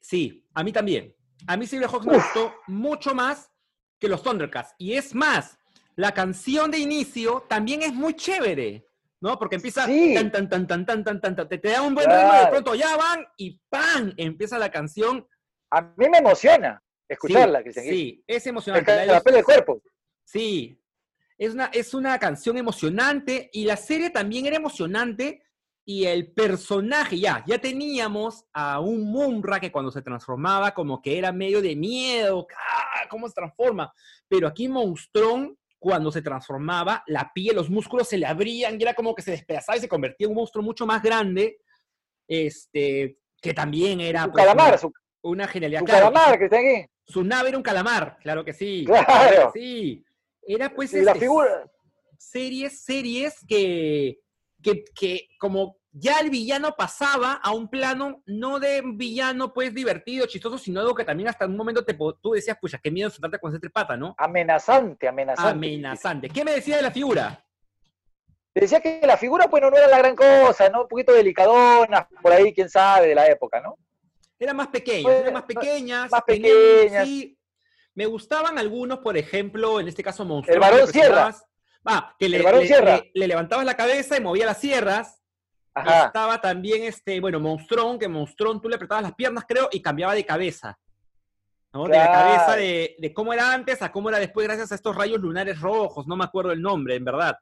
[0.00, 1.16] Sí, a mí también.
[1.46, 3.50] A mí Silverhawks me gustó mucho más
[3.98, 4.74] que los Thundercats.
[4.78, 5.58] Y es más,
[5.96, 8.85] la canción de inicio también es muy chévere.
[9.20, 9.38] ¿No?
[9.38, 12.32] Porque empieza tan, tan, tan, tan, tan, tan, tan, te, te da un buen ritmo
[12.34, 14.12] y de pronto ya van y ¡pam!
[14.16, 15.26] Empieza la canción.
[15.70, 19.06] A mí me emociona escucharla, sí, Sí, es emocionante.
[19.06, 19.80] La, del cuerpo.
[20.24, 20.80] Sí,
[21.38, 25.42] es una, es una canción emocionante y la serie también era emocionante
[25.88, 31.16] y el personaje, ya, ya teníamos a un Mumra que cuando se transformaba como que
[31.16, 33.06] era medio de miedo, ¡ah!
[33.08, 33.92] ¿cómo se transforma?
[34.26, 38.94] Pero aquí Monstrón cuando se transformaba, la piel, los músculos se le abrían y era
[38.94, 41.58] como que se despedazaba y se convertía en un monstruo mucho más grande,
[42.28, 44.26] este, que también era...
[44.30, 45.80] Pues, calamar, una, su, una genialidad.
[45.80, 46.86] Su calamar que está aquí.
[47.06, 48.84] Su nave era un calamar, claro que sí.
[48.86, 49.50] Claro.
[49.54, 50.04] sí.
[50.42, 50.92] Era pues...
[50.92, 51.70] Y la este, figura...
[52.18, 54.18] Series, series que,
[54.62, 60.26] que, que como ya el villano pasaba a un plano no de villano pues divertido,
[60.26, 63.38] chistoso, sino algo que también hasta un momento te, tú decías, pucha, qué miedo enfrentarte
[63.38, 64.14] con ese pata, ¿no?
[64.18, 65.52] Amenazante, amenazante.
[65.52, 66.28] Amenazante.
[66.28, 67.42] ¿Qué me decía de la figura?
[68.54, 70.82] Decía que la figura, pues, no era la gran cosa, ¿no?
[70.82, 73.78] Un poquito delicadona, por ahí, quién sabe, de la época, ¿no?
[74.38, 76.10] Era más pequeñas, eran más pequeñas.
[76.10, 77.06] Más pequeñas.
[77.06, 77.38] Sí,
[77.94, 80.54] me gustaban algunos, por ejemplo, en este caso Monstruo.
[80.54, 81.34] El varón Sierra.
[81.86, 85.22] Ah, que le, le, le, levantabas la cabeza y movía las sierras
[85.76, 90.14] estaba también, este, bueno, Monstrón, que Monstrón tú le apretabas las piernas, creo, y cambiaba
[90.14, 90.78] de cabeza.
[91.72, 91.84] ¿no?
[91.84, 95.20] De la cabeza de, cómo era antes a cómo era después, gracias a estos rayos
[95.20, 96.06] lunares rojos.
[96.06, 97.36] No me acuerdo el nombre, en verdad.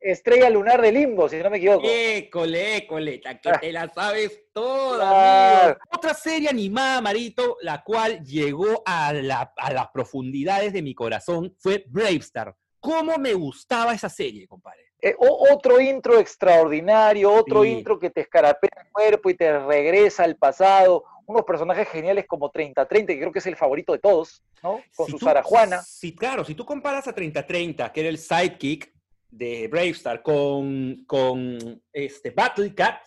[0.00, 1.86] estrella lunar de limbo, si no me equivoco.
[1.86, 9.08] École, école, que te la sabes toda, Otra serie animada, Marito, la cual llegó a,
[9.08, 12.56] a las profundidades de mi corazón, fue Bravestar.
[12.80, 14.90] ¿Cómo me gustaba esa serie, compadre?
[15.02, 20.36] Eh, otro intro extraordinario, otro intro que te escarapea el cuerpo y te regresa al
[20.36, 21.04] pasado.
[21.26, 24.80] Unos personajes geniales como 30-30, que creo que es el favorito de todos, ¿no?
[24.96, 25.80] Con su Sara Juana.
[25.82, 28.92] Sí, claro, si tú comparas a 30-30, que era el sidekick
[29.30, 33.00] de Bravestar, con, con este Battle Cat,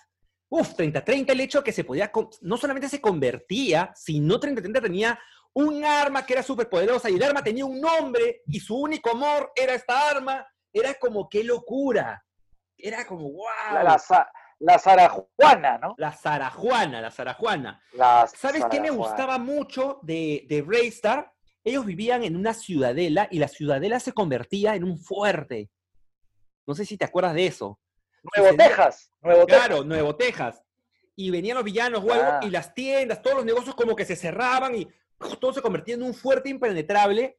[0.49, 2.11] uff, 30-30 el hecho que se podía,
[2.41, 5.19] no solamente se convertía, sino 30-30 tenía
[5.55, 9.11] un arma que era súper poderosa y el arma tenía un nombre y su único
[9.11, 12.25] amor era esta arma era como qué locura.
[12.77, 13.45] Era como, wow.
[13.71, 13.99] La,
[14.59, 15.93] la, Zarajuana, ¿no?
[15.97, 17.81] La Zarajuana, la Zarajuana.
[18.35, 21.31] ¿Sabes qué me gustaba mucho de, de Raystar?
[21.63, 25.69] Ellos vivían en una ciudadela y la ciudadela se convertía en un fuerte.
[26.65, 27.79] No sé si te acuerdas de eso.
[28.35, 29.11] Nuevo Texas.
[29.21, 30.61] Nuevo claro, Nuevo Texas.
[31.15, 32.39] Y venían los villanos, ah.
[32.41, 34.87] y las tiendas, todos los negocios como que se cerraban y
[35.39, 37.37] todo se convertía en un fuerte impenetrable.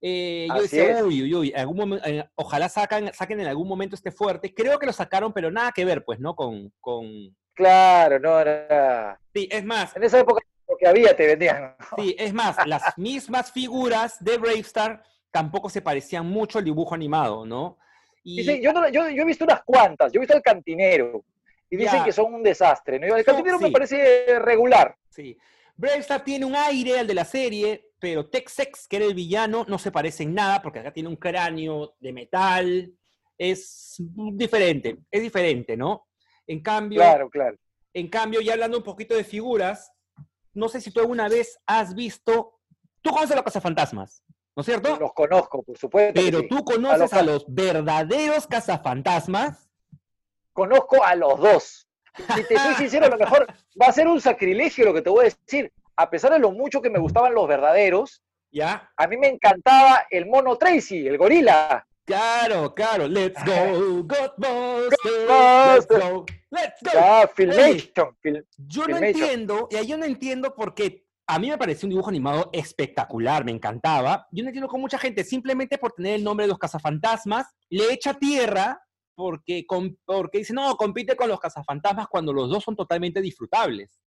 [0.00, 3.94] Eh, yo decía, uy, uy, uy, algún momento, eh, ojalá sacan, saquen en algún momento
[3.94, 4.54] este fuerte.
[4.54, 6.34] Creo que lo sacaron, pero nada que ver, pues, ¿no?
[6.34, 6.72] Con.
[6.80, 7.06] con...
[7.54, 9.18] Claro, no era.
[9.34, 9.96] Sí, es más.
[9.96, 11.76] En esa época lo que había te vendían.
[11.96, 17.46] Sí, es más, las mismas figuras de Bravestar tampoco se parecían mucho al dibujo animado,
[17.46, 17.78] ¿no?
[18.22, 18.42] Y...
[18.60, 21.24] yo, yo, he visto unas cuantas, yo he visto el cantinero.
[21.68, 23.16] Y dicen que son un desastre, ¿no?
[23.16, 24.96] El cantinero me parece regular.
[25.10, 25.36] Sí.
[25.76, 29.78] Bravestar tiene un aire al de la serie, pero Texex, que era el villano, no
[29.78, 32.92] se parece en nada, porque acá tiene un cráneo de metal,
[33.38, 33.96] es
[34.32, 36.08] diferente, es diferente, ¿no?
[36.46, 37.56] En cambio, claro, claro.
[37.92, 39.92] En cambio, ya hablando un poquito de figuras,
[40.54, 42.60] no sé si tú alguna vez has visto,
[43.02, 44.22] ¿tú conoces la Casa Fantasmas?
[44.56, 44.96] ¿no es cierto?
[44.98, 46.14] Los conozco, por supuesto.
[46.14, 46.48] Pero sí.
[46.48, 49.68] tú conoces los a los verdaderos cazafantasmas.
[50.54, 51.85] Conozco a los dos.
[52.16, 53.46] Si te soy sincero, a lo mejor
[53.80, 55.72] va a ser un sacrilegio lo que te voy a decir.
[55.96, 58.90] A pesar de lo mucho que me gustaban los verdaderos, ¿Ya?
[58.96, 61.86] a mí me encantaba el mono Tracy, el gorila.
[62.04, 63.08] Claro, claro.
[63.08, 64.96] Let's go, Ghostbusters.
[65.28, 66.26] Let's go.
[66.50, 66.90] Let's go.
[66.92, 68.16] Ya, Filmation.
[68.22, 69.04] Fil- Yo no Filmation.
[69.22, 73.44] entiendo, y ahí yo no entiendo porque a mí me pareció un dibujo animado espectacular,
[73.44, 74.28] me encantaba.
[74.30, 77.92] Yo no entiendo cómo mucha gente, simplemente por tener el nombre de los cazafantasmas, le
[77.92, 78.80] echa tierra
[79.16, 79.66] porque,
[80.04, 83.98] porque dice, no, compite con los cazafantasmas cuando los dos son totalmente disfrutables.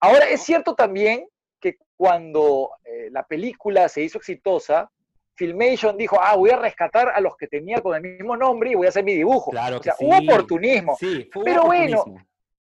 [0.00, 1.26] Ahora, es cierto también
[1.60, 4.90] que cuando eh, la película se hizo exitosa,
[5.34, 8.74] Filmation dijo, ah, voy a rescatar a los que tenía con el mismo nombre y
[8.74, 9.50] voy a hacer mi dibujo.
[9.50, 10.04] Claro o sea, sí.
[10.06, 10.96] hubo oportunismo.
[10.98, 12.04] Sí, fue Pero bueno.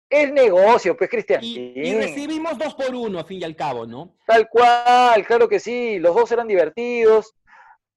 [0.09, 1.41] Es negocio, pues, Cristian.
[1.43, 4.15] Y recibimos dos por uno, a fin y al cabo, ¿no?
[4.25, 5.99] Tal cual, claro que sí.
[5.99, 7.35] Los dos eran divertidos.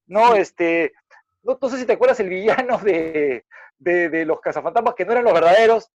[0.08, 0.92] No, este.
[1.44, 3.46] No, no sé si te acuerdas el villano de,
[3.80, 5.90] de, de los cazafantasmas que no eran los verdaderos,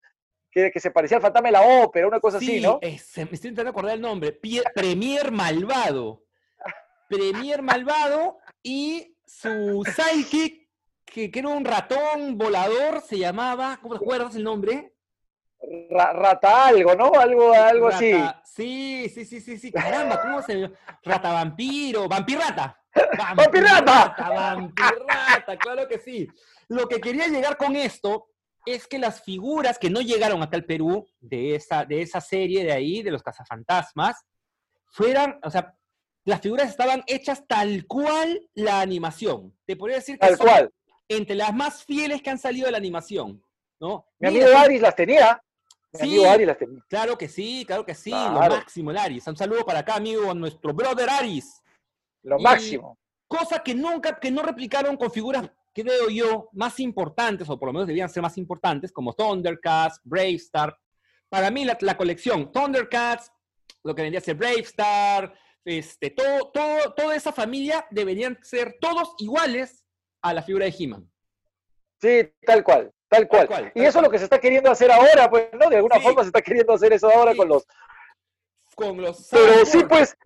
[0.51, 2.78] que, que se parecía al fantasma de la ópera, una cosa así, ¿no?
[2.99, 4.32] se- me estoy intentando acordar el nombre.
[4.41, 6.24] Pie- Premier Malvado.
[7.09, 10.68] Premier Malvado y su sidekick,
[11.05, 14.93] que, que era un ratón volador, se llamaba, ¿cómo recuerdas el nombre?
[15.91, 17.12] Ra- rata algo, ¿no?
[17.18, 18.12] Algo, algo así.
[18.45, 19.72] Sí, sí, sí, sí, sí.
[19.72, 20.74] Caramba, ¿cómo se llama?
[21.03, 22.78] Rata vampiro, vampirrata.
[23.37, 24.14] ¡Vampirrata!
[24.18, 26.28] Vampirrata, claro que sí.
[26.68, 28.26] Lo que quería llegar con esto
[28.66, 32.64] es que las figuras que no llegaron acá al Perú de esa, de esa serie
[32.64, 34.16] de ahí, de los cazafantasmas,
[34.86, 35.74] fueran, o sea,
[36.24, 39.54] las figuras estaban hechas tal cual la animación.
[39.66, 40.70] Te podría decir que Tal son cual.
[41.08, 43.42] entre las más fieles que han salido de la animación,
[43.78, 44.06] ¿no?
[44.18, 45.42] Mi Mira, amigo Aris las tenía.
[45.92, 46.06] Mi Sí.
[46.06, 46.80] amigo Aris las tenía.
[46.88, 49.26] Claro que sí, claro que sí, lo máximo, el Aris.
[49.26, 51.60] Un saludo para acá, amigo, a nuestro brother Aris.
[52.22, 52.98] Lo Y- máximo.
[53.28, 57.72] Cosa que nunca, que no replicaron con figuras, creo yo, más importantes, o por lo
[57.74, 60.78] menos debían ser más importantes, como Thundercats, Bravestar.
[61.28, 63.30] Para mí, la, la colección Thundercats,
[63.82, 69.14] lo que vendría a ser Bravestar, este, todo, todo, toda esa familia deberían ser todos
[69.18, 69.84] iguales
[70.22, 71.10] a la figura de He-Man.
[72.00, 72.90] Sí, tal cual.
[73.08, 73.46] Tal cual.
[73.46, 75.68] cual, y tal eso es lo que se está queriendo hacer ahora, pues, ¿no?
[75.68, 76.02] De alguna Sí.
[76.02, 77.38] forma se está queriendo hacer eso ahora Sí.
[77.38, 77.66] con los
[78.74, 80.16] Con los Pero sí, pues,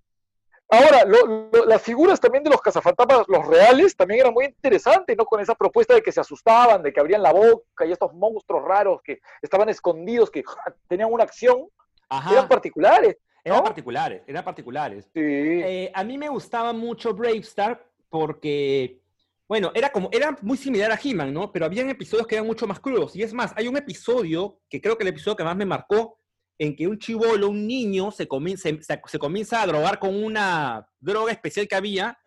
[0.71, 5.17] ahora, lo- lo- las figuras también de los cazafantasmas, los reales, también eran muy interesantes,
[5.17, 5.25] ¿no?
[5.25, 8.65] Con esa propuesta de que se asustaban, de que abrían la boca y estos monstruos
[8.65, 10.43] raros que estaban escondidos, que
[10.89, 11.69] tenían una acción,
[12.09, 13.17] Ajá, eran particulares.
[13.45, 15.05] eran particulares, eran particulares.
[15.15, 15.21] Sí.
[15.23, 19.01] Eh, a mí me gustaba mucho Bravestar porque,
[19.47, 21.51] bueno, era como, era muy similar a He-Man, ¿no?
[21.53, 23.17] Pero habían episodios que eran mucho más crudos.
[23.17, 26.19] Y es más, hay un episodio, que creo que el episodio que más me marcó,
[26.59, 30.89] en que un chivolo, un niño, se comienza, se, se comienza a drogar con una
[30.99, 32.19] droga especial que había,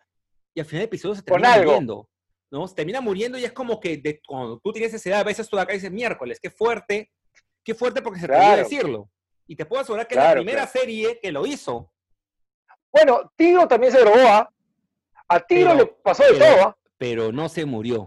[0.54, 2.08] y al final del episodio se termina muriendo.
[2.50, 2.68] ¿no?
[2.68, 5.48] Se termina muriendo y es como que de- cuando tú tienes esa edad, a veces
[5.48, 7.10] tú acá dices miércoles, qué fuerte,
[7.64, 8.62] qué fuerte porque se te olvidó Claro.
[8.62, 9.10] decirlo.
[9.46, 10.72] Y te puedo asegurar que es la Claro, primera claro.
[10.80, 11.90] serie que lo hizo.
[12.92, 14.50] Bueno, Tigro también se drogó, ¿ah?
[15.28, 16.76] A Tigro Pero- le pasó de pero- todo, ¿ah?
[16.98, 18.04] pero no se murió.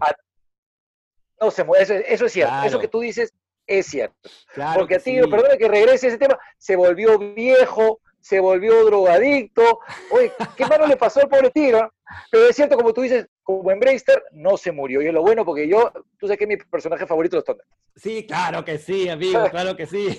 [1.40, 2.54] No se mueve, eso, eso es cierto.
[2.54, 2.80] Eso Claro.
[2.80, 3.34] que tú dices
[3.66, 4.16] es cierto.
[4.54, 5.58] Claro Porque a Tigro, sí.
[5.58, 9.80] que regrese a ese tema, se volvió viejo, se volvió drogadicto.
[10.10, 11.92] Oye, ¿qué malo le pasó al pobre Tigro?
[12.30, 15.02] Pero es cierto, como tú dices, como en Bravestar, no se murió.
[15.02, 17.44] Y es lo bueno, porque yo, tú sabes que es mi personaje favorito de los
[17.44, 17.76] Thundercats.
[17.96, 20.18] Sí, claro que sí, amigo, claro que sí.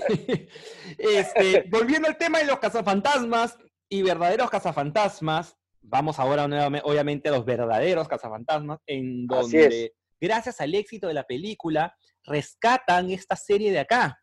[0.97, 3.57] Este, volviendo al tema de los cazafantasmas
[3.89, 10.73] y verdaderos cazafantasmas, vamos ahora nuevamente, obviamente a los verdaderos cazafantasmas, en donde, gracias al
[10.75, 11.95] éxito de la película,
[12.27, 14.21] rescatan esta serie de acá.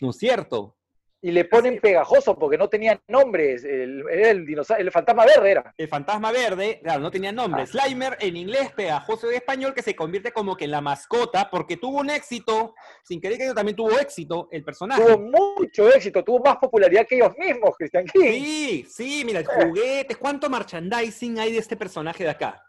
[0.00, 0.76] ¿No es cierto?
[1.22, 3.62] Y le ponen pegajoso porque no tenían nombres.
[3.62, 5.74] El, era el dinosaurio, el fantasma verde era.
[5.76, 7.62] El fantasma verde, claro, no tenía nombre.
[7.62, 7.66] Ah.
[7.66, 11.76] Slimer en inglés, pegajoso en español, que se convierte como que en la mascota, porque
[11.76, 12.74] tuvo un éxito,
[13.04, 15.02] sin querer que también tuvo éxito el personaje.
[15.02, 18.20] Tuvo mucho éxito, tuvo más popularidad que ellos mismos, Christian King.
[18.20, 22.64] Sí, sí, mira, juguetes, ¿cuánto merchandising hay de este personaje de acá?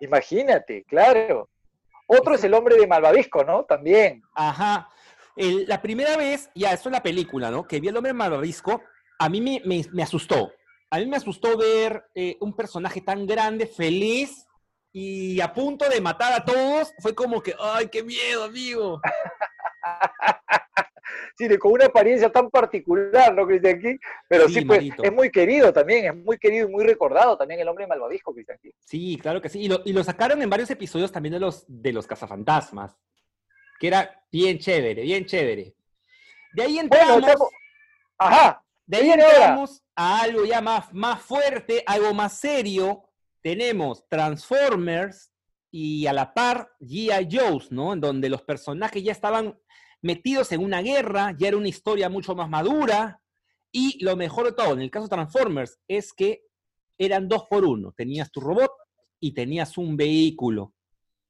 [0.00, 1.48] Imagínate, claro.
[2.06, 3.64] Otro es el hombre de Malvavisco, ¿no?
[3.64, 4.22] También.
[4.34, 4.88] Ajá.
[5.36, 7.66] El- la primera vez, ya, eso es la película, ¿no?
[7.66, 8.82] Que vi el hombre malvavisco,
[9.18, 10.52] a mí me, me- me asustó.
[10.90, 14.46] A mí me asustó ver eh, un personaje tan grande, feliz
[14.92, 16.92] y a punto de matar a todos.
[17.02, 19.00] Fue como que, ¡ay, qué miedo, amigo!
[21.36, 23.96] Sí, de- con una apariencia tan particular, ¿no, Christian King?
[24.28, 25.02] Pero Sí, sí, pues, manito.
[25.02, 28.58] es muy querido también, es muy querido y muy recordado también el hombre Malvavisco, Christian
[28.62, 28.70] King.
[28.80, 29.60] Sí, claro que sí.
[29.60, 32.96] Y lo, y lo sacaron en varios episodios también de los, de los cazafantasmas,
[33.78, 35.74] que era bien chévere, bien chévere.
[36.54, 37.18] De ahí Bueno, entramos...
[37.28, 37.50] estamos-
[38.18, 43.02] Ajá, De ahí entramos a algo ya más, más fuerte, algo más serio.
[43.42, 45.30] tenemos Transformers
[45.70, 47.28] y a la par G.I.
[47.30, 47.92] Joe's, ¿no?
[47.92, 49.58] En donde los personajes ya estaban
[50.06, 53.20] metidos en una guerra, ya era una historia mucho más madura.
[53.72, 56.44] Y lo mejor de todo, en el caso de Transformers, es que
[56.96, 57.92] eran dos por uno.
[57.92, 58.70] Tenías tu robot
[59.20, 60.72] y tenías un vehículo.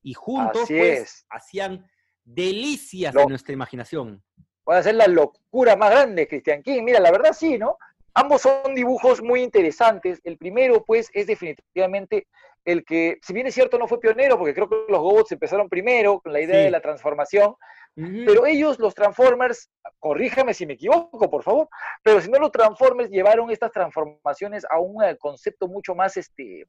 [0.03, 1.91] Y juntos, pues, hacían
[2.23, 4.23] delicias de nuestra imaginación.
[4.63, 6.83] Puede ser la locura más grande, Cristian King.
[6.83, 7.79] Mira, la verdad sí, ¿no?
[8.15, 10.21] Ambos son dibujos muy interesantes.
[10.23, 12.29] El primero, pues, es definitivamente
[12.65, 15.69] el que, si bien es cierto, no fue pionero, porque creo que los Gobots empezaron
[15.69, 17.55] primero con la idea de la transformación,
[17.97, 21.69] pero ellos, los Transformers, corríjame si me equivoco, por favor,
[22.03, 26.67] pero si no los Transformers llevaron estas transformaciones a un eh, concepto mucho más este,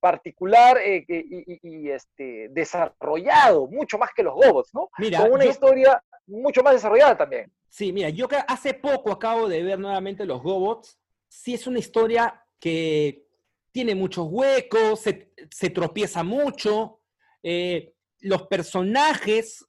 [0.00, 4.88] particular eh, y, este, desarrollado, mucho más que los Gobots, ¿no?
[4.98, 7.52] Mira, Con una historia mucho más desarrollada también.
[7.68, 10.98] Sí, mira, yo hace poco acabo de ver nuevamente los Gobots.
[11.28, 13.26] Sí, es una historia que
[13.70, 17.00] tiene muchos huecos, se, tropieza mucho.
[17.42, 19.67] Eh, los personajes,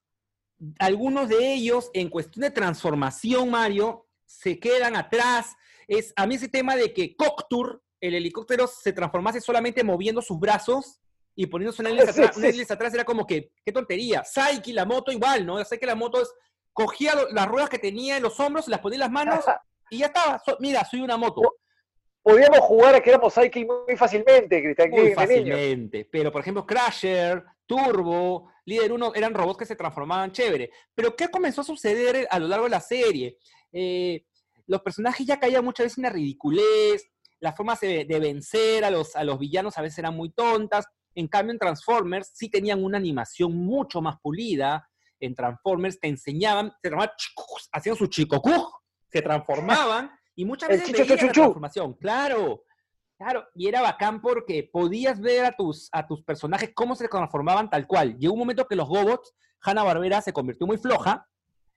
[0.80, 5.55] algunos de ellos en cuestión de transformación, Mario, se quedan atrás.
[5.88, 10.39] Es, a mí ese tema de que Coctur, el helicóptero, se transformase solamente moviendo sus
[10.39, 10.99] brazos
[11.36, 11.91] y poniéndose una
[12.43, 14.24] hélice atrás, era como que, qué tontería.
[14.24, 15.64] Saiki, la moto igual, ¿no?
[15.64, 16.32] Sé que la moto es,
[16.74, 19.45] cogía las ruedas que tenía en los hombros, las ponía en las manos
[19.89, 20.41] y ya estaba.
[20.60, 21.41] mira, soy una moto
[22.22, 24.89] podíamos jugar a que éramos Psyche muy fácilmente, Cristian.
[24.91, 26.07] Muy fácilmente.
[26.12, 30.72] Pero, por ejemplo, Crasher, Turbo, Líder 1 eran robots que se transformaban chévere.
[30.94, 33.38] Pero, ¿qué comenzó a suceder a lo largo de la serie?
[33.72, 34.26] Eh,
[34.68, 37.10] los personajes ya caían muchas veces en la ridiculez,
[37.40, 40.86] las formas de, vencer a los, a los villanos a veces eran muy tontas.
[41.16, 44.88] En cambio, en Transformers sí tenían una animación mucho más pulida.
[45.20, 46.92] En Transformers te enseñaban, se
[47.72, 48.42] hacían su chico
[49.12, 52.64] se transformaban y muchas veces veías la transformación, claro.
[53.20, 57.70] Claro, y era bacán porque podías ver a tus, a tus personajes cómo se transformaban
[57.70, 58.18] tal cual.
[58.18, 61.28] Llegó un momento que los Gobots, Hanna Barbera se convirtió muy floja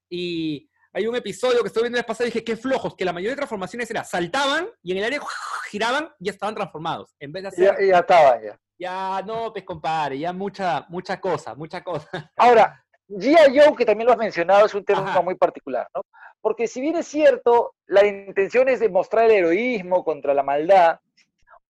[0.08, 3.12] y hay un episodio que estoy viendo la pasada y dije, qué flojos, que la
[3.12, 5.18] mayoría de transformaciones era saltaban y en el aire
[5.68, 7.12] giraban y estaban transformados.
[7.18, 7.76] En vez de hacer...
[7.80, 8.60] Ya, ya estaban, ya.
[8.78, 12.08] Ya, no, pues compadre, ya mucha, mucha cosa, mucha cosa.
[12.36, 13.58] Ahora, G.I.
[13.58, 16.02] Joe, que también lo has mencionado, es un tema muy particular, ¿no?
[16.40, 20.98] Porque si bien es cierto, la intención es demostrar el heroísmo contra la maldad,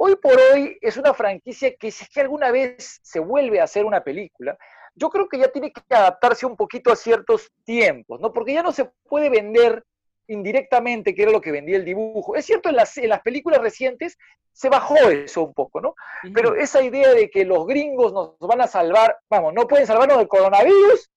[0.04, 3.64] hoy por hoy es una franquicia que si es que alguna vez se vuelve a
[3.64, 4.58] hacer una película,
[4.96, 8.32] yo creo que ya tiene que adaptarse un poquito a ciertos tiempos, ¿no?
[8.32, 9.84] Porque ya no se puede vender
[10.26, 12.34] indirectamente, que era lo que vendía el dibujo.
[12.34, 14.18] Es cierto, en las, en las películas recientes
[14.50, 15.94] se bajó eso un poco, ¿no?
[16.34, 20.18] Pero esa idea de que los gringos nos van a salvar, vamos, no pueden salvarnos
[20.18, 21.10] del coronavirus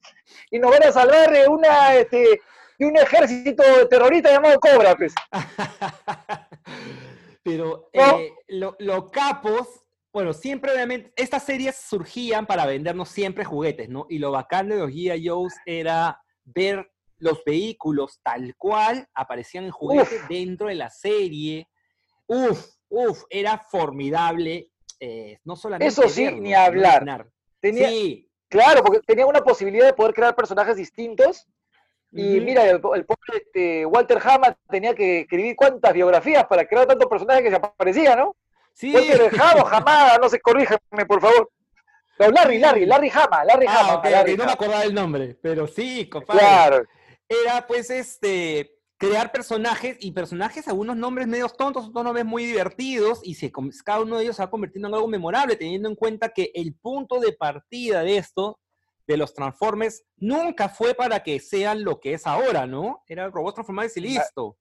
[0.52, 2.40] y nos van a salvar de una, este,
[2.78, 5.16] de un ejército terrorista llamado Cobra, pues.
[7.46, 9.68] Pero eh, los capos,
[10.12, 14.08] bueno, siempre obviamente, estas series surgían para vendernos siempre juguetes, ¿no?
[14.10, 15.28] Y lo bacán de los G.I.
[15.28, 21.70] Joes era ver los vehículos tal cual aparecían en juguetes dentro de la serie.
[22.26, 24.72] Uf, uf, era formidable.
[25.00, 25.90] Eh, no solamente.
[25.90, 27.30] Eso sí, ni hablar.
[27.60, 28.28] Tenía, sí.
[28.50, 31.48] Claro, porque tenía una posibilidad de poder crear personajes distintos
[32.16, 37.10] y mira, el, pobre este, Walter Hama tenía que escribir cuántas biografías para crear tantos
[37.10, 38.36] personajes que se aparecían, ¿no?
[38.74, 38.94] Sí.
[38.94, 41.52] Walter Hama, Hamada, no se corríjame, por favor.
[42.18, 44.24] No, Larry, Larry, Larry Hama, Larry ah, Hama.
[44.38, 46.40] no me acordaba el nombre, pero sí, compadre.
[46.40, 46.84] Claro.
[47.28, 53.20] Era pues este crear personajes y personajes algunos nombres medios tontos, otros nombres muy divertidos
[53.24, 53.52] y se,
[53.84, 56.74] cada uno de ellos se va convirtiendo en algo memorable, teniendo en cuenta que el
[56.76, 58.60] punto de partida de esto
[59.08, 63.04] de los Transformers nunca fue para que sean lo que es ahora, ¿no?
[63.08, 64.58] Eran robots transformados y listo.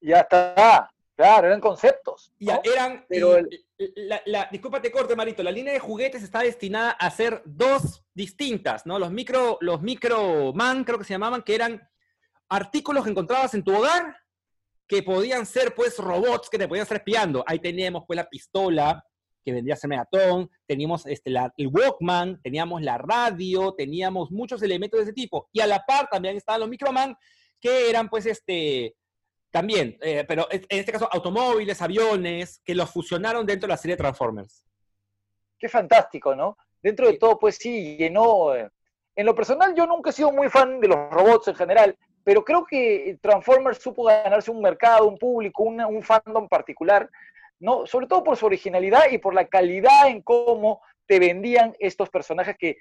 [0.00, 2.32] Ya, está, claro, eran conceptos.
[2.38, 3.38] Ya, eran, pero
[3.96, 8.86] la, la, discúlpate corte, Marito, la línea de juguetes está destinada a ser dos distintas,
[8.86, 8.98] ¿no?
[8.98, 11.88] Los micro, los micro man, creo que se llamaban, que eran
[12.48, 14.16] artículos que encontrabas en tu hogar,
[14.86, 17.42] que podían ser, pues, robots que te podían estar espiando.
[17.46, 19.04] Ahí teníamos, pues, la pistola,
[19.44, 24.98] que vendría a ser Megatron, teníamos este, el Walkman, teníamos la radio, teníamos muchos elementos
[24.98, 25.48] de ese tipo.
[25.52, 27.16] Y a la par también estaban los Microman,
[27.60, 28.96] que eran pues este,
[29.50, 33.96] también, eh, pero en este caso automóviles, aviones, que los fusionaron dentro de la serie
[33.96, 34.64] Transformers.
[35.58, 36.56] Qué fantástico, ¿no?
[36.82, 38.54] Dentro de todo, pues sí, llenó...
[38.54, 38.68] Eh,
[39.16, 42.44] en lo personal yo nunca he sido muy fan de los robots en general, pero
[42.44, 47.08] creo que Transformers supo ganarse un mercado, un público, un fandom particular
[47.64, 47.86] ¿no?
[47.86, 52.56] Sobre todo por su originalidad y por la calidad en cómo te vendían estos personajes
[52.58, 52.76] que,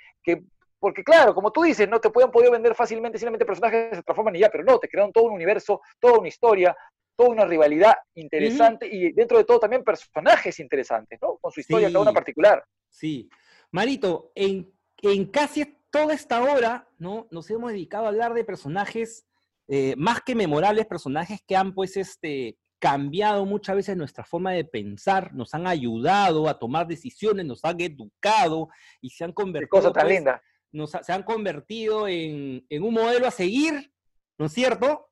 [0.77, 4.03] porque claro, como tú dices, no te pueden poder vender fácilmente, simplemente personajes que se
[4.03, 6.75] transforman y ya, pero no, te crearon todo un universo, toda una historia,
[7.15, 11.37] toda una rivalidad interesante y dentro de todo también personajes interesantes, ¿no?
[11.37, 12.61] Con su historia cada una particular.
[12.89, 13.29] Sí.
[13.71, 14.69] Marito, en,
[15.01, 17.27] en casi toda esta hora, ¿no?
[17.31, 19.25] Nos hemos dedicado a hablar de personajes
[19.69, 24.65] eh, más que memorables, personajes que han, pues, este, cambiado muchas veces nuestra forma de
[24.65, 28.67] pensar, nos han ayudado a tomar decisiones, nos han educado
[28.99, 29.69] y se han convertido.
[29.69, 30.43] Cosa tan pues, linda.
[30.73, 33.93] Nos, se han convertido en, en, un modelo a seguir,
[34.37, 35.09] ¿no es cierto?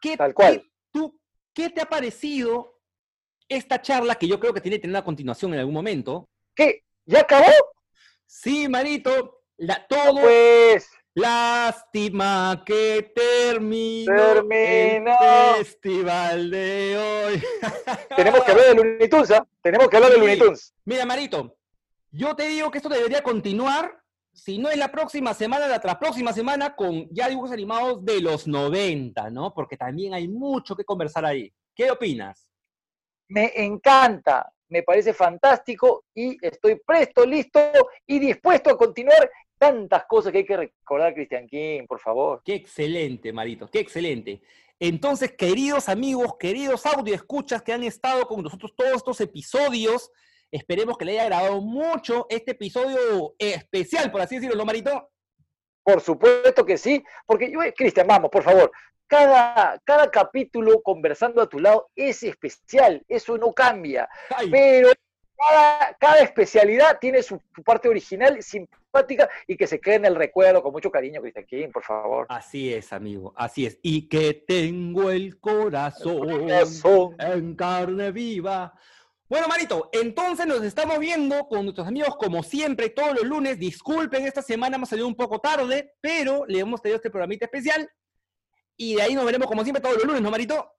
[0.00, 0.60] ¿Qué, Tal cual.
[0.60, 1.20] ¿qué, tú,
[1.54, 2.80] ¿Qué te ha parecido
[3.48, 6.28] esta charla que yo creo que tiene que tener una continuación en algún momento?
[6.52, 6.82] ¿Qué?
[7.04, 7.46] ¿Ya acabó?
[8.26, 9.44] Sí, Marito.
[9.56, 10.90] La, todo, pues.
[11.16, 15.16] Lástima que terminó Termina.
[15.56, 17.42] el festival de hoy.
[18.16, 19.46] Tenemos que hablar de Looney Tunes, ¿ah?
[19.62, 20.74] Tenemos que hablar de Looney Tunes.
[20.84, 21.56] Mira, Marito,
[22.10, 23.98] yo te digo que esto debería continuar,
[24.34, 28.20] si no es la próxima semana, la tras próxima semana, con ya dibujos animados de
[28.20, 29.54] los 90, ¿no?
[29.54, 31.50] Porque también hay mucho que conversar ahí.
[31.74, 32.46] ¿Qué opinas?
[33.28, 37.58] Me encanta, me parece fantástico y estoy presto, listo
[38.06, 42.42] y dispuesto a continuar tantas cosas que hay que recordar, Cristian King, por favor.
[42.44, 44.42] Qué excelente, Marito, qué excelente.
[44.78, 50.12] Entonces, queridos amigos, queridos audio escuchas que han estado con nosotros todos estos episodios,
[50.50, 55.10] esperemos que les haya agradado mucho este episodio especial, por así decirlo, ¿no, Marito?
[55.82, 58.70] Por supuesto que sí, porque yo, Cristian, vamos, por favor,
[59.06, 64.08] cada, cada capítulo conversando a tu lado es especial, eso no cambia,
[64.50, 64.90] pero
[65.98, 68.42] cada, especialidad tiene su, parte original,
[68.96, 72.26] simpática y que se quede en el recuerdo con mucho cariño, Cristian King, por favor.
[72.28, 73.78] Así es, amigo, así es.
[73.82, 76.48] Y que tengo el corazón,
[77.18, 78.72] en carne viva.
[79.28, 83.58] Bueno, Marito, entonces nos estamos viendo con nuestros amigos como siempre todos los lunes.
[83.58, 87.90] Disculpen, esta semana hemos salido un poco tarde, pero le hemos tenido este programita especial.
[88.76, 90.72] Y de ahí nos veremos como siempre todos los lunes, ¿no, Marito?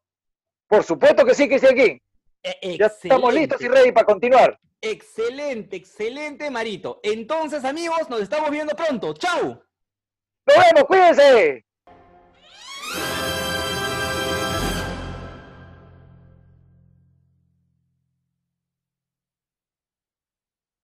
[0.67, 1.97] Por supuesto que sí, Cristian King.
[2.43, 4.57] E, ya estamos listos y ready para continuar.
[4.81, 6.99] Excelente, excelente, Marito.
[7.03, 9.13] Entonces, amigos, nos estamos viendo pronto.
[9.13, 9.63] ¡Chao!
[10.45, 10.83] ¡Nos vemos!
[10.85, 11.66] ¡Cuídense!